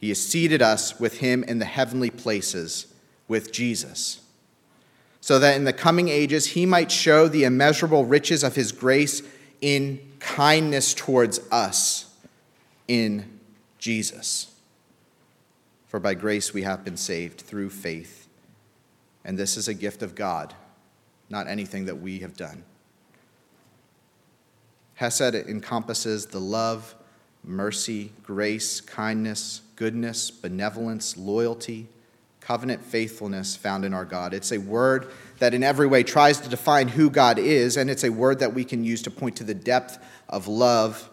He 0.00 0.08
has 0.08 0.20
seated 0.20 0.60
us 0.60 0.98
with 0.98 1.18
him 1.18 1.44
in 1.44 1.60
the 1.60 1.64
heavenly 1.64 2.10
places 2.10 2.92
with 3.28 3.52
Jesus, 3.52 4.20
so 5.20 5.38
that 5.38 5.56
in 5.56 5.64
the 5.64 5.72
coming 5.72 6.08
ages 6.08 6.46
he 6.48 6.66
might 6.66 6.90
show 6.90 7.28
the 7.28 7.44
immeasurable 7.44 8.04
riches 8.04 8.42
of 8.42 8.56
his 8.56 8.72
grace 8.72 9.22
in 9.60 10.00
kindness 10.18 10.92
towards 10.92 11.40
us 11.52 12.12
in 12.88 13.38
Jesus. 13.78 14.52
For 15.86 16.00
by 16.00 16.14
grace 16.14 16.52
we 16.52 16.62
have 16.62 16.84
been 16.84 16.96
saved 16.96 17.40
through 17.42 17.70
faith. 17.70 18.21
And 19.24 19.38
this 19.38 19.56
is 19.56 19.68
a 19.68 19.74
gift 19.74 20.02
of 20.02 20.14
God, 20.14 20.54
not 21.30 21.46
anything 21.46 21.84
that 21.86 22.00
we 22.00 22.18
have 22.20 22.36
done. 22.36 22.64
Hesed 24.94 25.34
encompasses 25.34 26.26
the 26.26 26.40
love, 26.40 26.94
mercy, 27.44 28.12
grace, 28.22 28.80
kindness, 28.80 29.62
goodness, 29.76 30.30
benevolence, 30.30 31.16
loyalty, 31.16 31.88
covenant 32.40 32.84
faithfulness 32.84 33.56
found 33.56 33.84
in 33.84 33.94
our 33.94 34.04
God. 34.04 34.34
It's 34.34 34.52
a 34.52 34.58
word 34.58 35.10
that 35.38 35.54
in 35.54 35.62
every 35.62 35.86
way 35.86 36.02
tries 36.02 36.40
to 36.40 36.48
define 36.48 36.88
who 36.88 37.08
God 37.08 37.38
is, 37.38 37.76
and 37.76 37.88
it's 37.88 38.04
a 38.04 38.10
word 38.10 38.40
that 38.40 38.54
we 38.54 38.64
can 38.64 38.84
use 38.84 39.02
to 39.02 39.10
point 39.10 39.36
to 39.36 39.44
the 39.44 39.54
depth 39.54 39.98
of 40.28 40.48
love 40.48 41.08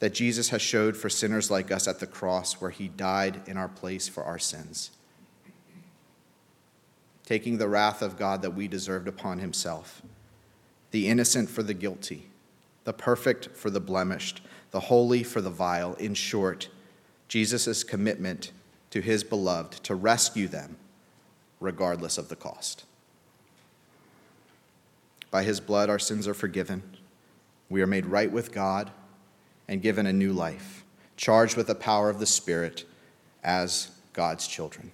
that 0.00 0.14
Jesus 0.14 0.48
has 0.48 0.62
showed 0.62 0.96
for 0.96 1.08
sinners 1.08 1.50
like 1.50 1.70
us 1.70 1.86
at 1.86 2.00
the 2.00 2.06
cross, 2.06 2.54
where 2.54 2.70
he 2.70 2.88
died 2.88 3.42
in 3.46 3.56
our 3.56 3.68
place 3.68 4.08
for 4.08 4.24
our 4.24 4.38
sins, 4.38 4.90
taking 7.30 7.58
the 7.58 7.68
wrath 7.68 8.02
of 8.02 8.18
God 8.18 8.42
that 8.42 8.56
we 8.56 8.66
deserved 8.66 9.06
upon 9.06 9.38
himself, 9.38 10.02
the 10.90 11.06
innocent 11.06 11.48
for 11.48 11.62
the 11.62 11.72
guilty, 11.72 12.26
the 12.82 12.92
perfect 12.92 13.50
for 13.56 13.70
the 13.70 13.78
blemished, 13.78 14.40
the 14.72 14.80
holy 14.80 15.22
for 15.22 15.40
the 15.40 15.48
vile. 15.48 15.94
In 15.94 16.12
short, 16.14 16.68
Jesus' 17.28 17.84
commitment 17.84 18.50
to 18.90 19.00
his 19.00 19.22
beloved 19.22 19.74
to 19.84 19.94
rescue 19.94 20.48
them 20.48 20.76
regardless 21.60 22.18
of 22.18 22.30
the 22.30 22.34
cost. 22.34 22.84
By 25.30 25.44
his 25.44 25.60
blood, 25.60 25.88
our 25.88 26.00
sins 26.00 26.26
are 26.26 26.34
forgiven. 26.34 26.82
We 27.68 27.80
are 27.80 27.86
made 27.86 28.06
right 28.06 28.32
with 28.32 28.50
God 28.50 28.90
and 29.68 29.80
given 29.80 30.04
a 30.04 30.12
new 30.12 30.32
life, 30.32 30.82
charged 31.16 31.56
with 31.56 31.68
the 31.68 31.76
power 31.76 32.10
of 32.10 32.18
the 32.18 32.26
Spirit 32.26 32.86
as 33.44 33.92
God's 34.14 34.48
children. 34.48 34.90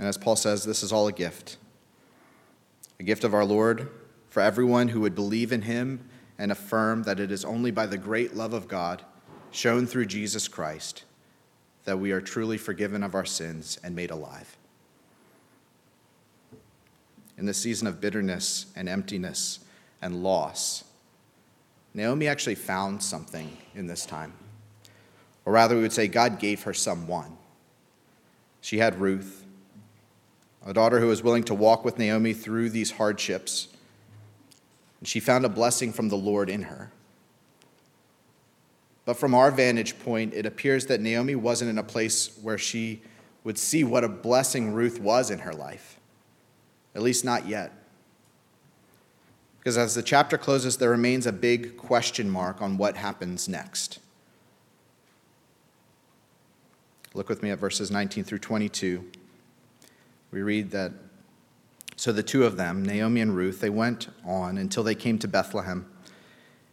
And 0.00 0.08
as 0.08 0.16
Paul 0.16 0.34
says, 0.34 0.64
this 0.64 0.82
is 0.82 0.92
all 0.92 1.06
a 1.08 1.12
gift 1.12 1.58
a 2.98 3.02
gift 3.02 3.22
of 3.22 3.34
our 3.34 3.44
Lord 3.44 3.90
for 4.30 4.40
everyone 4.40 4.88
who 4.88 5.00
would 5.02 5.14
believe 5.14 5.52
in 5.52 5.62
him 5.62 6.08
and 6.38 6.50
affirm 6.50 7.02
that 7.02 7.20
it 7.20 7.30
is 7.30 7.44
only 7.44 7.70
by 7.70 7.84
the 7.86 7.98
great 7.98 8.34
love 8.34 8.54
of 8.54 8.66
God 8.66 9.02
shown 9.50 9.86
through 9.86 10.06
Jesus 10.06 10.48
Christ 10.48 11.04
that 11.84 11.98
we 11.98 12.12
are 12.12 12.20
truly 12.20 12.56
forgiven 12.56 13.02
of 13.02 13.14
our 13.14 13.24
sins 13.26 13.78
and 13.82 13.94
made 13.94 14.10
alive. 14.10 14.56
In 17.36 17.44
the 17.44 17.54
season 17.54 17.86
of 17.86 18.00
bitterness 18.00 18.66
and 18.76 18.88
emptiness 18.88 19.60
and 20.00 20.22
loss, 20.22 20.84
Naomi 21.92 22.26
actually 22.26 22.54
found 22.54 23.02
something 23.02 23.56
in 23.74 23.86
this 23.86 24.06
time. 24.06 24.32
Or 25.44 25.52
rather, 25.52 25.74
we 25.74 25.82
would 25.82 25.92
say 25.92 26.06
God 26.06 26.38
gave 26.38 26.62
her 26.62 26.74
someone. 26.74 27.36
She 28.60 28.78
had 28.78 29.00
Ruth, 29.00 29.39
a 30.64 30.72
daughter 30.72 31.00
who 31.00 31.06
was 31.06 31.22
willing 31.22 31.44
to 31.44 31.54
walk 31.54 31.84
with 31.84 31.98
Naomi 31.98 32.32
through 32.32 32.70
these 32.70 32.92
hardships. 32.92 33.68
And 34.98 35.08
she 35.08 35.20
found 35.20 35.44
a 35.44 35.48
blessing 35.48 35.92
from 35.92 36.08
the 36.08 36.16
Lord 36.16 36.50
in 36.50 36.62
her. 36.62 36.92
But 39.04 39.16
from 39.16 39.34
our 39.34 39.50
vantage 39.50 39.98
point, 39.98 40.34
it 40.34 40.46
appears 40.46 40.86
that 40.86 41.00
Naomi 41.00 41.34
wasn't 41.34 41.70
in 41.70 41.78
a 41.78 41.82
place 41.82 42.38
where 42.42 42.58
she 42.58 43.02
would 43.42 43.58
see 43.58 43.82
what 43.82 44.04
a 44.04 44.08
blessing 44.08 44.72
Ruth 44.72 45.00
was 45.00 45.30
in 45.30 45.40
her 45.40 45.52
life, 45.52 45.98
at 46.94 47.02
least 47.02 47.24
not 47.24 47.48
yet. 47.48 47.72
Because 49.58 49.76
as 49.76 49.94
the 49.94 50.02
chapter 50.02 50.38
closes, 50.38 50.76
there 50.76 50.90
remains 50.90 51.26
a 51.26 51.32
big 51.32 51.76
question 51.76 52.30
mark 52.30 52.62
on 52.62 52.76
what 52.76 52.96
happens 52.96 53.48
next. 53.48 53.98
Look 57.12 57.28
with 57.28 57.42
me 57.42 57.50
at 57.50 57.58
verses 57.58 57.90
19 57.90 58.24
through 58.24 58.38
22. 58.38 59.04
We 60.30 60.42
read 60.42 60.70
that 60.70 60.92
so 61.96 62.12
the 62.12 62.22
two 62.22 62.44
of 62.44 62.56
them, 62.56 62.84
Naomi 62.84 63.20
and 63.20 63.36
Ruth, 63.36 63.60
they 63.60 63.70
went 63.70 64.08
on 64.24 64.56
until 64.56 64.82
they 64.82 64.94
came 64.94 65.18
to 65.18 65.28
Bethlehem. 65.28 65.90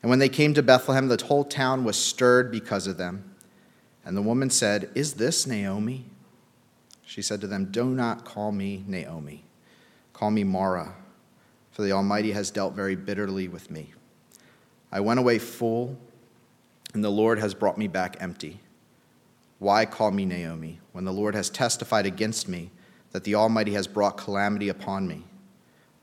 And 0.01 0.09
when 0.09 0.19
they 0.19 0.29
came 0.29 0.53
to 0.53 0.63
Bethlehem, 0.63 1.07
the 1.07 1.21
whole 1.25 1.43
town 1.43 1.83
was 1.83 1.97
stirred 1.97 2.51
because 2.51 2.87
of 2.87 2.97
them. 2.97 3.35
And 4.05 4.15
the 4.15 4.21
woman 4.21 4.49
said, 4.49 4.89
Is 4.95 5.15
this 5.15 5.45
Naomi? 5.45 6.05
She 7.05 7.21
said 7.21 7.41
to 7.41 7.47
them, 7.47 7.65
Do 7.71 7.85
not 7.85 8.23
call 8.23 8.51
me 8.51 8.85
Naomi. 8.87 9.43
Call 10.13 10.31
me 10.31 10.43
Mara 10.43 10.95
for 11.77 11.83
the 11.83 11.91
Almighty 11.91 12.31
has 12.31 12.49
dealt 12.49 12.73
very 12.73 12.95
bitterly 12.95 13.47
with 13.47 13.69
me. 13.69 13.93
I 14.91 14.99
went 14.99 15.19
away 15.19 15.37
full, 15.37 15.95
and 16.95 17.03
the 17.03 17.11
Lord 17.11 17.37
has 17.37 17.53
brought 17.53 17.77
me 17.77 17.87
back 17.87 18.17
empty. 18.19 18.61
Why 19.59 19.85
call 19.85 20.09
me 20.09 20.25
Naomi, 20.25 20.79
when 20.91 21.05
the 21.05 21.13
Lord 21.13 21.35
has 21.35 21.51
testified 21.51 22.07
against 22.07 22.47
me 22.47 22.71
that 23.11 23.23
the 23.23 23.35
Almighty 23.35 23.73
has 23.73 23.87
brought 23.87 24.17
calamity 24.17 24.69
upon 24.69 25.07
me? 25.07 25.23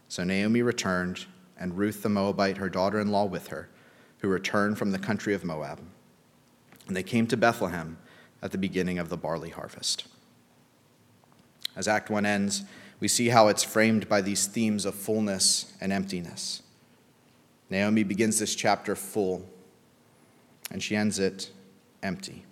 So 0.09 0.25
Naomi 0.25 0.63
returned, 0.63 1.27
and 1.59 1.77
Ruth 1.77 2.03
the 2.03 2.09
Moabite, 2.09 2.59
her 2.59 2.69
daughter 2.69 3.01
in 3.01 3.09
law, 3.09 3.25
with 3.25 3.49
her, 3.49 3.69
who 4.19 4.29
returned 4.29 4.79
from 4.79 4.91
the 4.91 4.99
country 4.99 5.35
of 5.35 5.45
Moab. 5.45 5.81
And 6.87 6.97
they 6.97 7.03
came 7.03 7.27
to 7.29 7.37
Bethlehem 7.37 7.99
at 8.43 8.53
the 8.53 8.59
beginning 8.59 8.99
of 8.99 9.09
the 9.09 9.17
barley 9.17 9.51
harvest. 9.51 10.07
As 11.77 11.89
Act 11.89 12.11
1 12.11 12.25
ends, 12.27 12.65
we 13.01 13.09
see 13.09 13.29
how 13.29 13.49
it's 13.49 13.65
framed 13.65 14.09
by 14.09 14.21
these 14.21 14.47
themes 14.47 14.85
of 14.85 14.95
fullness 14.95 15.73
and 15.81 15.93
emptiness. 15.93 16.63
Naomi 17.71 18.05
begins 18.05 18.39
this 18.39 18.55
chapter 18.55 18.95
full, 18.95 19.45
and 20.71 20.83
she 20.83 20.95
ends 20.95 21.19
it 21.19 21.51
empty. 22.03 22.45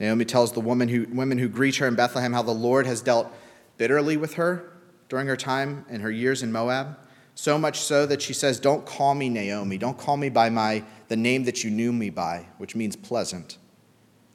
Naomi 0.00 0.24
tells 0.24 0.52
the 0.52 0.60
woman 0.60 0.88
who, 0.88 1.06
women 1.12 1.38
who 1.38 1.48
greet 1.48 1.76
her 1.76 1.86
in 1.86 1.94
Bethlehem 1.94 2.32
how 2.32 2.42
the 2.42 2.52
Lord 2.52 2.86
has 2.86 3.02
dealt 3.02 3.30
bitterly 3.76 4.16
with 4.16 4.34
her 4.34 4.72
during 5.10 5.26
her 5.26 5.36
time 5.36 5.84
and 5.90 6.00
her 6.02 6.10
years 6.10 6.42
in 6.42 6.50
Moab. 6.50 6.98
So 7.34 7.58
much 7.58 7.80
so 7.80 8.06
that 8.06 8.22
she 8.22 8.32
says, 8.32 8.58
Don't 8.58 8.84
call 8.86 9.14
me 9.14 9.28
Naomi. 9.28 9.76
Don't 9.78 9.98
call 9.98 10.16
me 10.16 10.30
by 10.30 10.48
my, 10.48 10.82
the 11.08 11.16
name 11.16 11.44
that 11.44 11.62
you 11.62 11.70
knew 11.70 11.92
me 11.92 12.10
by, 12.10 12.46
which 12.58 12.74
means 12.74 12.96
pleasant. 12.96 13.58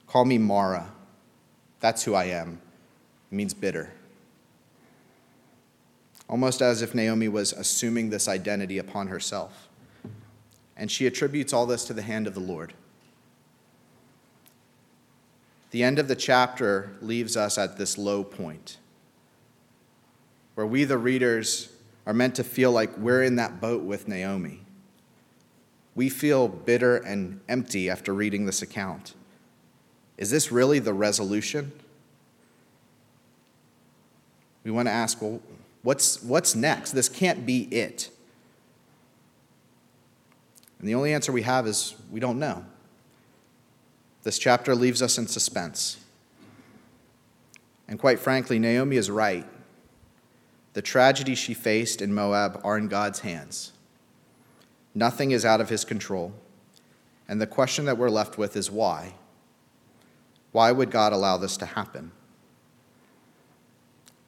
Call 0.06 0.24
me 0.24 0.38
Mara. 0.38 0.92
That's 1.80 2.04
who 2.04 2.14
I 2.14 2.24
am. 2.26 2.60
It 3.30 3.34
means 3.34 3.52
bitter. 3.52 3.92
Almost 6.28 6.62
as 6.62 6.82
if 6.82 6.94
Naomi 6.94 7.28
was 7.28 7.52
assuming 7.52 8.10
this 8.10 8.28
identity 8.28 8.78
upon 8.78 9.08
herself. 9.08 9.68
And 10.76 10.90
she 10.90 11.06
attributes 11.06 11.52
all 11.52 11.66
this 11.66 11.84
to 11.86 11.92
the 11.92 12.02
hand 12.02 12.26
of 12.26 12.34
the 12.34 12.40
Lord. 12.40 12.72
The 15.70 15.82
end 15.82 15.98
of 15.98 16.08
the 16.08 16.16
chapter 16.16 16.92
leaves 17.00 17.36
us 17.36 17.58
at 17.58 17.76
this 17.76 17.98
low 17.98 18.24
point 18.24 18.78
where 20.54 20.66
we, 20.66 20.84
the 20.84 20.98
readers, 20.98 21.68
are 22.06 22.14
meant 22.14 22.34
to 22.36 22.44
feel 22.44 22.72
like 22.72 22.96
we're 22.96 23.22
in 23.22 23.36
that 23.36 23.60
boat 23.60 23.82
with 23.82 24.08
Naomi. 24.08 24.62
We 25.94 26.08
feel 26.08 26.48
bitter 26.48 26.96
and 26.96 27.40
empty 27.48 27.90
after 27.90 28.14
reading 28.14 28.46
this 28.46 28.62
account. 28.62 29.14
Is 30.16 30.30
this 30.30 30.50
really 30.50 30.78
the 30.78 30.94
resolution? 30.94 31.72
We 34.64 34.70
want 34.70 34.88
to 34.88 34.92
ask, 34.92 35.20
well, 35.20 35.40
what's, 35.82 36.22
what's 36.22 36.54
next? 36.54 36.92
This 36.92 37.08
can't 37.08 37.44
be 37.44 37.62
it. 37.64 38.10
And 40.78 40.88
the 40.88 40.94
only 40.94 41.12
answer 41.12 41.32
we 41.32 41.42
have 41.42 41.66
is 41.66 41.94
we 42.10 42.20
don't 42.20 42.38
know. 42.38 42.64
This 44.26 44.40
chapter 44.40 44.74
leaves 44.74 45.02
us 45.02 45.18
in 45.18 45.28
suspense. 45.28 45.98
And 47.86 47.96
quite 47.96 48.18
frankly, 48.18 48.58
Naomi 48.58 48.96
is 48.96 49.08
right. 49.08 49.46
The 50.72 50.82
tragedies 50.82 51.38
she 51.38 51.54
faced 51.54 52.02
in 52.02 52.12
Moab 52.12 52.60
are 52.64 52.76
in 52.76 52.88
God's 52.88 53.20
hands. 53.20 53.70
Nothing 54.96 55.30
is 55.30 55.44
out 55.44 55.60
of 55.60 55.68
his 55.68 55.84
control. 55.84 56.32
And 57.28 57.40
the 57.40 57.46
question 57.46 57.84
that 57.84 57.98
we're 57.98 58.10
left 58.10 58.36
with 58.36 58.56
is 58.56 58.68
why? 58.68 59.14
Why 60.50 60.72
would 60.72 60.90
God 60.90 61.12
allow 61.12 61.36
this 61.36 61.56
to 61.58 61.66
happen? 61.66 62.10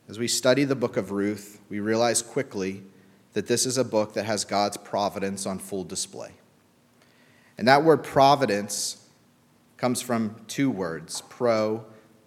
As 0.09 0.17
we 0.17 0.29
study 0.29 0.63
the 0.63 0.77
book 0.77 0.97
of 0.97 1.11
Ruth, 1.11 1.61
we 1.69 1.81
realize 1.81 2.23
quickly 2.23 2.85
that 3.33 3.49
this 3.49 3.67
is 3.67 3.77
a 3.77 3.85
book 3.85 4.13
that 4.13 4.27
has 4.27 4.45
God's 4.45 4.77
providence 4.77 5.45
on 5.45 5.59
full 5.59 5.83
display. 5.83 6.35
And 7.59 7.67
that 7.67 7.83
word 7.83 8.05
providence 8.05 9.05
comes 9.79 10.03
from 10.03 10.37
two 10.49 10.71
words 10.71 11.23
pro, 11.29 11.85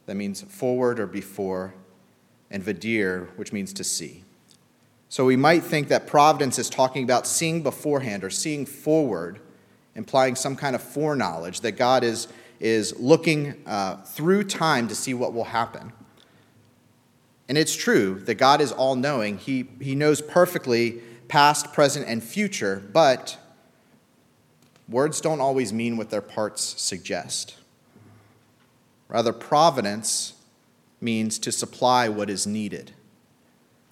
that 0.07 0.15
means 0.15 0.41
forward 0.41 0.99
or 0.99 1.05
before, 1.05 1.73
and 2.49 2.63
videre, 2.63 3.27
which 3.37 3.53
means 3.53 3.71
to 3.73 3.83
see. 3.83 4.23
So 5.09 5.25
we 5.25 5.35
might 5.35 5.63
think 5.63 5.89
that 5.89 6.07
providence 6.07 6.57
is 6.57 6.69
talking 6.69 7.03
about 7.03 7.27
seeing 7.27 7.61
beforehand 7.61 8.23
or 8.23 8.29
seeing 8.29 8.65
forward, 8.65 9.39
implying 9.95 10.35
some 10.35 10.55
kind 10.55 10.75
of 10.75 10.81
foreknowledge, 10.81 11.59
that 11.61 11.73
God 11.73 12.03
is, 12.03 12.29
is 12.61 12.97
looking 12.97 13.61
uh, 13.65 13.97
through 13.97 14.45
time 14.45 14.87
to 14.87 14.95
see 14.95 15.13
what 15.13 15.33
will 15.33 15.43
happen. 15.43 15.91
And 17.49 17.57
it's 17.57 17.75
true 17.75 18.21
that 18.21 18.35
God 18.35 18.61
is 18.61 18.71
all 18.71 18.95
knowing, 18.95 19.37
he, 19.37 19.67
he 19.81 19.93
knows 19.93 20.21
perfectly 20.21 21.01
past, 21.27 21.73
present, 21.73 22.07
and 22.07 22.23
future, 22.23 22.81
but 22.93 23.37
Words 24.91 25.21
don't 25.21 25.39
always 25.39 25.71
mean 25.71 25.95
what 25.95 26.09
their 26.09 26.21
parts 26.21 26.61
suggest. 26.81 27.55
Rather, 29.07 29.31
providence 29.31 30.33
means 30.99 31.39
to 31.39 31.51
supply 31.51 32.09
what 32.09 32.29
is 32.29 32.45
needed. 32.45 32.91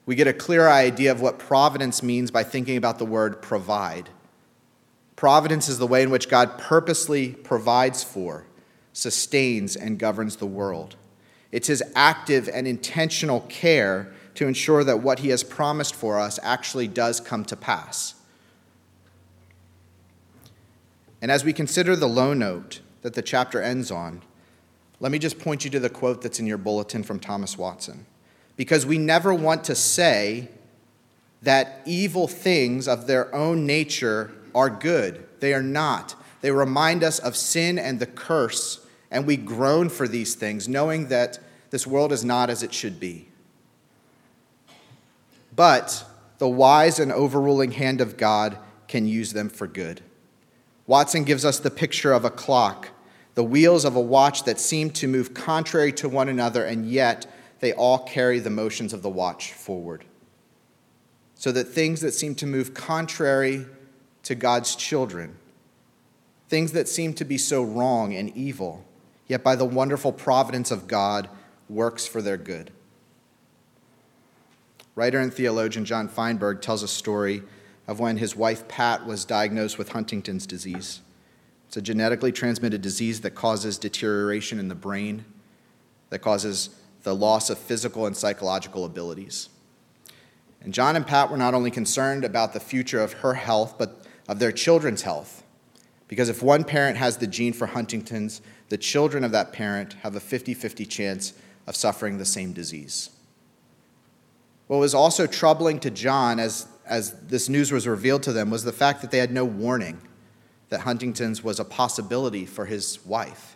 We 0.06 0.16
get 0.16 0.28
a 0.28 0.34
clear 0.34 0.68
idea 0.68 1.12
of 1.12 1.22
what 1.22 1.40
providence 1.40 2.04
means 2.04 2.32
by 2.32 2.44
thinking 2.44 2.76
about 2.76 3.00
the 3.00 3.06
word 3.06 3.42
provide. 3.42 4.10
Providence 5.16 5.70
is 5.70 5.78
the 5.78 5.88
way 5.88 6.04
in 6.04 6.10
which 6.10 6.30
God 6.30 6.58
purposely 6.58 7.32
provides 7.32 8.04
for, 8.04 8.46
sustains, 8.92 9.78
and 9.78 10.00
governs 10.00 10.36
the 10.36 10.46
world. 10.46 10.98
It's 11.52 11.68
his 11.68 11.84
active 11.96 12.50
and 12.52 12.68
intentional 12.68 13.42
care 13.42 14.12
to 14.36 14.48
ensure 14.48 14.84
that 14.84 15.02
what 15.02 15.20
he 15.20 15.30
has 15.30 15.44
promised 15.44 15.96
for 15.96 16.20
us 16.20 16.40
actually 16.44 16.90
does 16.90 17.22
come 17.22 17.46
to 17.46 17.56
pass. 17.56 18.16
And 21.22 21.32
as 21.32 21.44
we 21.44 21.54
consider 21.54 21.96
the 21.96 22.08
low 22.08 22.34
note 22.34 22.82
that 23.02 23.14
the 23.14 23.22
chapter 23.22 23.62
ends 23.62 23.92
on, 23.92 24.22
let 25.00 25.12
me 25.12 25.20
just 25.20 25.40
point 25.40 25.64
you 25.64 25.72
to 25.72 25.80
the 25.80 25.90
quote 25.90 26.22
that's 26.22 26.40
in 26.40 26.48
your 26.48 26.58
bulletin 26.58 27.04
from 27.04 27.20
Thomas 27.20 27.58
Watson. 27.58 28.06
Because 28.58 28.86
we 28.86 28.98
never 28.98 29.34
want 29.34 29.64
to 29.66 29.76
say 29.76 30.50
that 31.42 31.82
evil 31.86 32.28
things 32.28 32.88
of 32.88 33.08
their 33.08 33.34
own 33.34 33.66
nature 33.66 34.32
are 34.54 34.70
good. 34.70 35.26
They 35.40 35.54
are 35.54 35.64
not. 35.64 36.16
They 36.42 36.52
remind 36.52 37.04
us 37.04 37.20
of 37.20 37.36
sin 37.36 37.80
and 37.80 38.00
the 38.00 38.06
curse, 38.06 38.86
and 39.10 39.26
we 39.26 39.38
groan 39.38 39.90
for 39.90 40.08
these 40.08 40.36
things, 40.36 40.68
knowing 40.68 41.08
that 41.08 41.40
this 41.70 41.88
world 41.88 42.12
is 42.12 42.26
not 42.26 42.50
as 42.50 42.64
it 42.64 42.74
should 42.74 43.00
be. 43.00 43.30
But 45.56 46.06
the 46.38 46.48
wise 46.48 47.00
and 47.00 47.12
overruling 47.12 47.72
hand 47.72 48.02
of 48.02 48.18
God 48.18 48.58
can 48.88 49.08
use 49.08 49.34
them 49.34 49.50
for 49.50 49.68
good. 49.68 50.02
Watson 50.90 51.24
gives 51.24 51.46
us 51.46 51.60
the 51.60 51.70
picture 51.70 52.12
of 52.14 52.26
a 52.26 52.32
clock, 52.32 52.90
the 53.36 53.44
wheels 53.44 53.86
of 53.86 53.96
a 53.96 54.02
watch 54.02 54.46
that 54.46 54.60
seem 54.60 54.90
to 54.90 55.08
move 55.08 55.36
contrary 55.36 55.94
to 55.94 56.10
one 56.10 56.28
another, 56.28 56.66
and 56.66 56.90
yet 56.90 57.32
they 57.60 57.74
all 57.74 58.00
carry 58.00 58.40
the 58.40 58.50
motions 58.50 58.92
of 58.92 59.04
the 59.04 59.10
watch 59.10 59.54
forward. 59.54 60.04
So 61.36 61.52
that 61.52 61.66
things 61.66 62.02
that 62.02 62.14
seem 62.14 62.34
to 62.36 62.48
move 62.48 62.74
contrary 62.74 63.68
to 64.24 64.34
God's 64.34 64.76
children, 64.76 65.38
things 66.48 66.72
that 66.72 66.88
seem 66.88 67.14
to 67.14 67.24
be 67.24 67.38
so 67.38 67.62
wrong 67.62 68.16
and 68.16 68.36
evil, 68.36 68.84
yet 69.28 69.44
by 69.44 69.56
the 69.56 69.66
wonderful 69.66 70.12
providence 70.12 70.72
of 70.72 70.88
God, 70.88 71.30
works 71.70 72.08
for 72.08 72.20
their 72.20 72.36
good. 72.36 72.72
Writer 74.96 75.20
and 75.20 75.32
theologian 75.32 75.86
John 75.86 76.08
Feinberg 76.08 76.64
tells 76.64 76.82
a 76.82 76.88
story 76.88 77.44
of 77.90 78.00
when 78.00 78.18
his 78.18 78.36
wife 78.36 78.68
Pat 78.68 79.08
was 79.08 79.26
diagnosed 79.26 79.80
with 79.80 79.90
Huntington's 79.90 80.46
disease. 80.46 81.02
It's 81.68 81.76
a 81.76 81.82
genetically 81.82 82.32
transmitted 82.32 82.84
disease 82.84 83.22
that 83.22 83.32
causes 83.32 83.80
deterioration 83.80 84.60
in 84.60 84.68
the 84.68 84.76
brain, 84.76 85.26
that 86.12 86.20
causes 86.20 86.70
the 87.02 87.16
loss 87.16 87.50
of 87.50 87.58
physical 87.58 88.06
and 88.06 88.16
psychological 88.16 88.86
abilities. 88.86 89.50
And 90.62 90.72
John 90.72 90.96
and 90.96 91.08
Pat 91.08 91.32
were 91.32 91.38
not 91.38 91.56
only 91.56 91.72
concerned 91.72 92.24
about 92.24 92.54
the 92.54 92.60
future 92.60 93.02
of 93.02 93.14
her 93.14 93.34
health, 93.34 93.74
but 93.80 94.06
of 94.28 94.38
their 94.38 94.52
children's 94.52 95.02
health. 95.02 95.42
Because 96.08 96.30
if 96.30 96.44
one 96.44 96.66
parent 96.66 96.98
has 96.98 97.18
the 97.18 97.26
gene 97.26 97.54
for 97.54 97.66
Huntington's, 97.66 98.40
the 98.70 98.78
children 98.78 99.24
of 99.24 99.32
that 99.32 99.52
parent 99.52 99.94
have 100.04 100.16
a 100.16 100.20
50 100.20 100.54
50 100.54 100.86
chance 100.86 101.34
of 101.66 101.76
suffering 101.76 102.20
the 102.20 102.26
same 102.26 102.54
disease. 102.54 103.10
What 104.68 104.78
was 104.78 104.94
also 104.94 105.26
troubling 105.26 105.80
to 105.80 105.90
John 105.90 106.40
as 106.40 106.68
as 106.90 107.12
this 107.28 107.48
news 107.48 107.72
was 107.72 107.88
revealed 107.88 108.24
to 108.24 108.34
them 108.34 108.50
was 108.50 108.64
the 108.64 108.74
fact 108.74 109.02
that 109.02 109.12
they 109.12 109.20
had 109.20 109.32
no 109.32 109.46
warning 109.46 110.02
that 110.70 110.82
Huntington's 110.82 111.44
was 111.44 111.60
a 111.60 111.66
possibility 111.66 112.46
for 112.46 112.66
his 112.66 113.06
wife. 113.06 113.56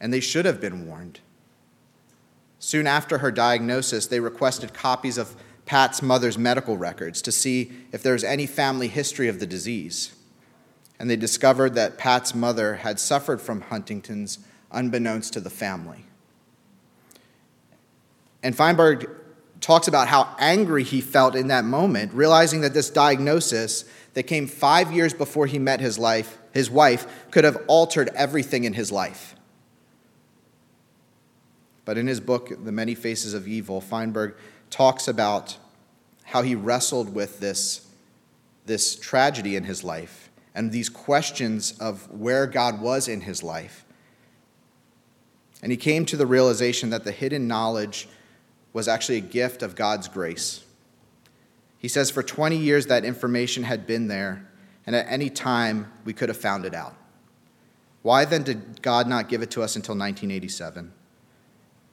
And 0.00 0.12
they 0.12 0.20
should 0.20 0.44
have 0.44 0.60
been 0.60 0.86
warned. 0.86 1.20
Soon 2.58 2.86
after 2.86 3.18
her 3.18 3.30
diagnosis, 3.30 4.06
they 4.06 4.20
requested 4.20 4.74
copies 4.74 5.18
of 5.18 5.36
Pat's 5.66 6.02
mother's 6.02 6.36
medical 6.36 6.76
records 6.76 7.22
to 7.22 7.32
see 7.32 7.72
if 7.92 8.02
there 8.02 8.12
was 8.12 8.24
any 8.24 8.46
family 8.46 8.88
history 8.88 9.28
of 9.28 9.40
the 9.40 9.46
disease. 9.46 10.14
And 10.98 11.08
they 11.08 11.16
discovered 11.16 11.74
that 11.74 11.98
Pat's 11.98 12.34
mother 12.34 12.76
had 12.76 13.00
suffered 13.00 13.40
from 13.40 13.62
Huntington's 13.62 14.38
unbeknownst 14.70 15.32
to 15.34 15.40
the 15.40 15.50
family. 15.50 16.06
And 18.42 18.54
Feinberg 18.54 19.08
talks 19.64 19.88
about 19.88 20.08
how 20.08 20.36
angry 20.38 20.84
he 20.84 21.00
felt 21.00 21.34
in 21.34 21.48
that 21.48 21.64
moment, 21.64 22.12
realizing 22.12 22.60
that 22.60 22.74
this 22.74 22.90
diagnosis 22.90 23.86
that 24.12 24.24
came 24.24 24.46
five 24.46 24.92
years 24.92 25.14
before 25.14 25.46
he 25.46 25.58
met 25.58 25.80
his 25.80 25.98
life, 25.98 26.36
his 26.52 26.70
wife, 26.70 27.06
could 27.30 27.44
have 27.44 27.56
altered 27.66 28.10
everything 28.14 28.64
in 28.64 28.74
his 28.74 28.92
life. 28.92 29.34
But 31.86 31.96
in 31.96 32.06
his 32.06 32.20
book, 32.20 32.52
The 32.62 32.72
Many 32.72 32.94
Faces 32.94 33.32
of 33.32 33.48
Evil, 33.48 33.80
Feinberg 33.80 34.34
talks 34.68 35.08
about 35.08 35.56
how 36.24 36.42
he 36.42 36.54
wrestled 36.54 37.14
with 37.14 37.40
this, 37.40 37.86
this 38.66 38.94
tragedy 38.94 39.56
in 39.56 39.64
his 39.64 39.82
life 39.82 40.28
and 40.54 40.72
these 40.72 40.90
questions 40.90 41.72
of 41.80 42.10
where 42.12 42.46
God 42.46 42.82
was 42.82 43.08
in 43.08 43.22
his 43.22 43.42
life. 43.42 43.86
And 45.62 45.72
he 45.72 45.78
came 45.78 46.04
to 46.04 46.18
the 46.18 46.26
realization 46.26 46.90
that 46.90 47.04
the 47.04 47.12
hidden 47.12 47.48
knowledge 47.48 48.08
was 48.74 48.88
actually 48.88 49.16
a 49.16 49.22
gift 49.22 49.62
of 49.62 49.74
God's 49.74 50.08
grace. 50.08 50.62
He 51.78 51.88
says 51.88 52.10
for 52.10 52.22
20 52.22 52.56
years 52.56 52.86
that 52.86 53.04
information 53.04 53.62
had 53.62 53.86
been 53.86 54.08
there, 54.08 54.46
and 54.86 54.94
at 54.94 55.06
any 55.08 55.30
time 55.30 55.90
we 56.04 56.12
could 56.12 56.28
have 56.28 56.36
found 56.36 56.66
it 56.66 56.74
out. 56.74 56.94
Why 58.02 58.26
then 58.26 58.42
did 58.42 58.82
God 58.82 59.08
not 59.08 59.30
give 59.30 59.40
it 59.40 59.50
to 59.52 59.62
us 59.62 59.76
until 59.76 59.94
1987? 59.94 60.92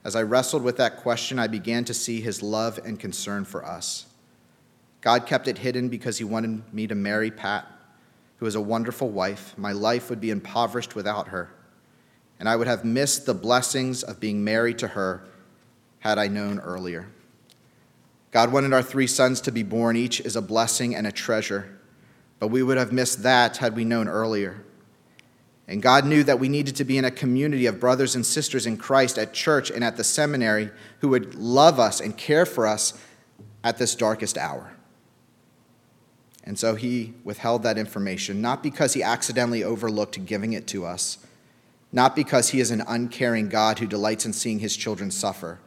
As 0.03 0.15
I 0.15 0.23
wrestled 0.23 0.63
with 0.63 0.77
that 0.77 0.97
question, 0.97 1.39
I 1.39 1.47
began 1.47 1.86
to 1.86 1.93
see 1.93 2.19
his 2.19 2.41
love 2.41 2.79
and 2.84 2.99
concern 2.99 3.45
for 3.45 3.63
us. 3.63 4.07
God 5.01 5.25
kept 5.25 5.47
it 5.47 5.59
hidden 5.59 5.88
because 5.88 6.17
he 6.17 6.23
wanted 6.23 6.73
me 6.73 6.88
to 6.88 6.95
marry 6.95 7.32
Pat, 7.32 7.67
who 8.38 8.45
is 8.47 8.55
a 8.55 8.61
wonderful 8.61 9.09
wife. 9.09 9.53
My 9.57 9.71
life 9.71 10.09
would 10.09 10.19
be 10.19 10.32
impoverished 10.32 10.95
without 10.95 11.27
her. 11.27 11.53
and 12.39 12.49
I 12.49 12.55
would 12.55 12.65
have 12.65 12.84
missed 12.84 13.27
the 13.27 13.36
blessings 13.36 14.01
of 14.01 14.19
being 14.19 14.43
married 14.43 14.79
to 14.79 14.88
her 14.88 15.21
had 16.02 16.20
I 16.20 16.28
known 16.28 16.60
earlier. 16.60 17.08
God 18.32 18.52
wanted 18.52 18.74
our 18.74 18.84
three 18.84 19.08
sons 19.08 19.41
to 19.41 19.52
be 19.52 19.64
born, 19.64 19.95
each 19.95 20.20
is 20.22 20.36
a 20.36 20.41
blessing 20.41 20.95
and 20.95 21.08
a 21.08 21.12
treasure, 21.12 21.80
but 22.39 22.47
we 22.47 22.64
would 22.64 22.78
have 22.78 22.91
missed 22.91 23.24
that 23.24 23.58
had 23.58 23.76
we 23.76 23.86
known 23.86 24.08
earlier. 24.08 24.64
And 25.68 25.82
God 25.82 26.06
knew 26.06 26.24
that 26.24 26.39
we 26.39 26.49
needed 26.49 26.76
to 26.78 26.84
be 26.84 26.97
in 26.97 27.06
a 27.06 27.12
community 27.12 27.66
of 27.66 27.80
brothers 27.80 28.16
and 28.16 28.26
sisters 28.26 28.66
in 28.66 28.78
Christ 28.78 29.18
at 29.18 29.34
church 29.34 29.70
and 29.70 29.84
at 29.84 29.95
the 29.95 30.04
seminary 30.04 30.70
who 30.99 31.10
would 31.10 31.36
love 31.36 31.80
us 31.80 32.02
and 32.02 32.18
care 32.18 32.45
for 32.45 32.68
us 32.68 32.99
at 33.64 33.78
this 33.78 33.95
darkest 33.95 34.38
hour. 34.38 34.74
And 36.43 36.58
so 36.58 36.76
he 36.76 37.14
withheld 37.24 37.64
that 37.64 37.78
information, 37.78 38.41
not 38.41 38.64
because 38.64 38.93
he 38.93 39.04
accidentally 39.04 39.64
overlooked 39.64 40.26
giving 40.26 40.54
it 40.54 40.68
to 40.68 40.86
us, 40.86 41.20
not 41.91 42.16
because 42.16 42.49
he 42.49 42.60
is 42.60 42.72
an 42.72 42.84
uncaring 42.88 43.47
God 43.47 43.80
who 43.80 43.86
delights 43.86 44.26
in 44.26 44.34
seeing 44.34 44.60
his 44.60 44.76
children 44.76 45.12
suffer. 45.12 45.60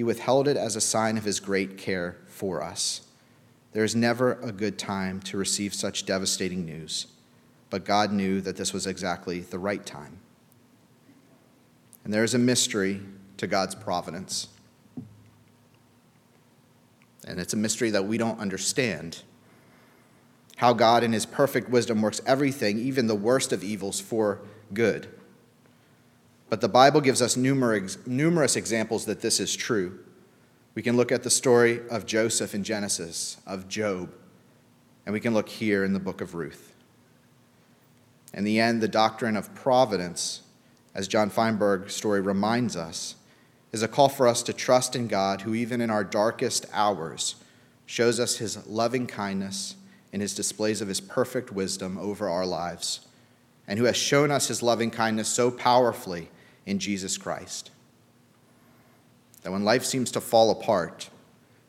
He 0.00 0.04
withheld 0.04 0.48
it 0.48 0.56
as 0.56 0.76
a 0.76 0.80
sign 0.80 1.18
of 1.18 1.24
his 1.24 1.40
great 1.40 1.76
care 1.76 2.16
for 2.24 2.62
us. 2.62 3.02
There 3.74 3.84
is 3.84 3.94
never 3.94 4.40
a 4.40 4.50
good 4.50 4.78
time 4.78 5.20
to 5.24 5.36
receive 5.36 5.74
such 5.74 6.06
devastating 6.06 6.64
news, 6.64 7.08
but 7.68 7.84
God 7.84 8.10
knew 8.10 8.40
that 8.40 8.56
this 8.56 8.72
was 8.72 8.86
exactly 8.86 9.40
the 9.40 9.58
right 9.58 9.84
time. 9.84 10.16
And 12.02 12.14
there 12.14 12.24
is 12.24 12.32
a 12.32 12.38
mystery 12.38 13.02
to 13.36 13.46
God's 13.46 13.74
providence. 13.74 14.48
And 17.28 17.38
it's 17.38 17.52
a 17.52 17.58
mystery 17.58 17.90
that 17.90 18.06
we 18.06 18.16
don't 18.16 18.40
understand 18.40 19.20
how 20.56 20.72
God, 20.72 21.04
in 21.04 21.12
his 21.12 21.26
perfect 21.26 21.68
wisdom, 21.68 22.00
works 22.00 22.22
everything, 22.24 22.78
even 22.78 23.06
the 23.06 23.14
worst 23.14 23.52
of 23.52 23.62
evils, 23.62 24.00
for 24.00 24.40
good. 24.72 25.08
But 26.50 26.60
the 26.60 26.68
Bible 26.68 27.00
gives 27.00 27.22
us 27.22 27.36
numerous, 27.36 27.96
numerous 28.06 28.56
examples 28.56 29.04
that 29.04 29.20
this 29.20 29.38
is 29.38 29.54
true. 29.54 30.00
We 30.74 30.82
can 30.82 30.96
look 30.96 31.12
at 31.12 31.22
the 31.22 31.30
story 31.30 31.80
of 31.88 32.06
Joseph 32.06 32.56
in 32.56 32.64
Genesis, 32.64 33.36
of 33.46 33.68
Job, 33.68 34.12
and 35.06 35.12
we 35.12 35.20
can 35.20 35.32
look 35.32 35.48
here 35.48 35.84
in 35.84 35.92
the 35.92 36.00
book 36.00 36.20
of 36.20 36.34
Ruth. 36.34 36.74
In 38.34 38.42
the 38.42 38.58
end, 38.58 38.80
the 38.80 38.88
doctrine 38.88 39.36
of 39.36 39.54
providence, 39.54 40.42
as 40.92 41.06
John 41.06 41.30
Feinberg's 41.30 41.94
story 41.94 42.20
reminds 42.20 42.76
us, 42.76 43.14
is 43.70 43.84
a 43.84 43.88
call 43.88 44.08
for 44.08 44.26
us 44.26 44.42
to 44.42 44.52
trust 44.52 44.96
in 44.96 45.06
God, 45.06 45.42
who, 45.42 45.54
even 45.54 45.80
in 45.80 45.88
our 45.88 46.02
darkest 46.02 46.66
hours, 46.72 47.36
shows 47.86 48.18
us 48.18 48.38
his 48.38 48.66
loving 48.66 49.06
kindness 49.06 49.76
and 50.12 50.20
his 50.20 50.34
displays 50.34 50.80
of 50.80 50.88
his 50.88 51.00
perfect 51.00 51.52
wisdom 51.52 51.96
over 51.96 52.28
our 52.28 52.46
lives, 52.46 53.06
and 53.68 53.78
who 53.78 53.84
has 53.84 53.96
shown 53.96 54.32
us 54.32 54.48
his 54.48 54.64
loving 54.64 54.90
kindness 54.90 55.28
so 55.28 55.52
powerfully 55.52 56.28
in 56.70 56.78
Jesus 56.78 57.18
Christ. 57.18 57.72
That 59.42 59.50
when 59.50 59.64
life 59.64 59.84
seems 59.84 60.12
to 60.12 60.20
fall 60.20 60.52
apart, 60.52 61.10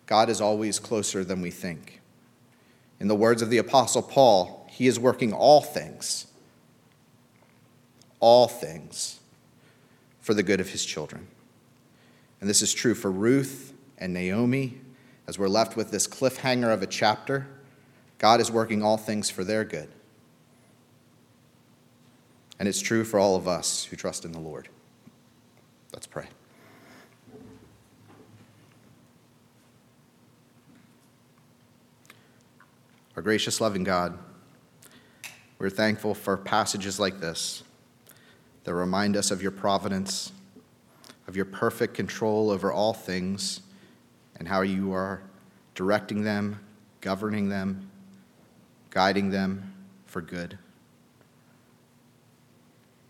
God 0.06 0.30
is 0.30 0.39
always 0.39 0.78
closer 0.78 1.24
than 1.24 1.41
we 1.41 1.49
think. 1.49 2.02
In 2.99 3.08
the 3.08 3.16
words 3.16 3.41
of 3.41 3.49
the 3.49 3.58
Apostle 3.58 4.04
Paul, 4.04 4.68
he 4.70 4.86
is 4.86 4.99
working 4.99 5.34
all 5.34 5.62
things, 5.62 6.28
all 8.20 8.47
things, 8.47 9.20
for 10.20 10.36
the 10.36 10.43
good 10.43 10.60
of 10.60 10.70
his 10.70 10.86
children. 10.86 11.28
And 12.39 12.47
this 12.47 12.62
is 12.62 12.72
true 12.72 12.93
for 12.93 13.12
Ruth 13.12 13.74
and 13.97 14.14
Naomi, 14.14 14.80
as 15.28 15.39
we're 15.39 15.47
left 15.47 15.76
with 15.76 15.89
this 15.89 16.08
cliffhanger 16.08 16.72
of 16.72 16.84
a 16.84 16.88
chapter 16.88 17.47
God 18.20 18.39
is 18.39 18.52
working 18.52 18.84
all 18.84 18.97
things 18.97 19.32
for 19.32 19.43
their 19.43 19.64
good. 19.64 19.89
And 22.60 22.68
it's 22.68 22.80
true 22.80 23.04
for 23.04 23.20
all 23.20 23.36
of 23.36 23.47
us 23.47 23.86
who 23.86 23.95
trust 23.95 24.26
in 24.26 24.32
the 24.32 24.39
Lord. 24.39 24.70
Let's 25.94 26.08
pray. 26.08 26.26
Our 33.16 33.22
gracious, 33.22 33.60
loving 33.60 33.84
God, 33.84 34.18
we're 35.60 35.70
thankful 35.70 36.16
for 36.16 36.38
passages 36.38 37.00
like 37.00 37.20
this 37.20 37.64
that 38.64 38.74
remind 38.74 39.18
us 39.18 39.32
of 39.32 39.42
your 39.42 39.52
providence, 39.52 40.32
of 41.28 41.36
your 41.36 41.46
perfect 41.46 41.94
control 41.94 42.50
over 42.50 42.72
all 42.72 42.94
things, 42.94 43.62
and 44.38 44.48
how 44.48 44.62
you 44.62 44.94
are 44.94 45.22
directing 45.76 46.24
them, 46.24 46.60
governing 47.02 47.50
them, 47.50 47.89
guiding 48.92 49.30
them 49.30 49.74
for 50.06 50.22
good. 50.22 50.58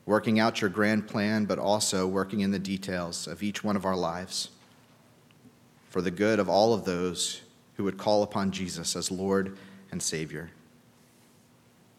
Working 0.05 0.39
out 0.39 0.61
your 0.61 0.69
grand 0.69 1.07
plan, 1.07 1.45
but 1.45 1.59
also 1.59 2.07
working 2.07 2.41
in 2.41 2.51
the 2.51 2.59
details 2.59 3.27
of 3.27 3.43
each 3.43 3.63
one 3.63 3.75
of 3.75 3.85
our 3.85 3.95
lives 3.95 4.49
for 5.91 6.01
the 6.01 6.09
good 6.09 6.39
of 6.39 6.49
all 6.49 6.73
of 6.73 6.85
those 6.85 7.41
who 7.75 7.83
would 7.83 7.97
call 7.97 8.23
upon 8.23 8.51
Jesus 8.51 8.95
as 8.95 9.11
Lord 9.11 9.57
and 9.91 10.01
Savior. 10.01 10.51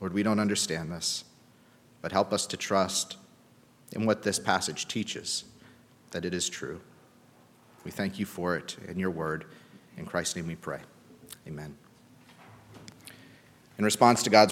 Lord, 0.01 0.15
we 0.15 0.23
don't 0.23 0.41
understand 0.41 0.91
this, 0.91 1.25
but 2.01 2.11
help 2.11 2.33
us 2.33 2.47
to 2.47 2.57
trust 2.57 3.19
in 3.93 4.07
what 4.07 4.23
this 4.23 4.39
passage 4.39 4.89
teaches, 4.89 5.45
that 6.11 6.25
it 6.25 6.35
is 6.35 6.49
true. 6.49 6.81
We 7.85 7.91
thank 7.91 8.19
you 8.19 8.27
for 8.27 8.57
it 8.57 8.77
in 8.89 8.99
your 8.99 9.11
word. 9.11 9.45
In 9.97 10.07
Christ's 10.07 10.37
name 10.37 10.49
we 10.49 10.57
pray. 10.57 10.81
Amen. 11.47 11.77
In 13.79 13.85
response 13.85 14.23
to 14.25 14.31
God's 14.31 14.51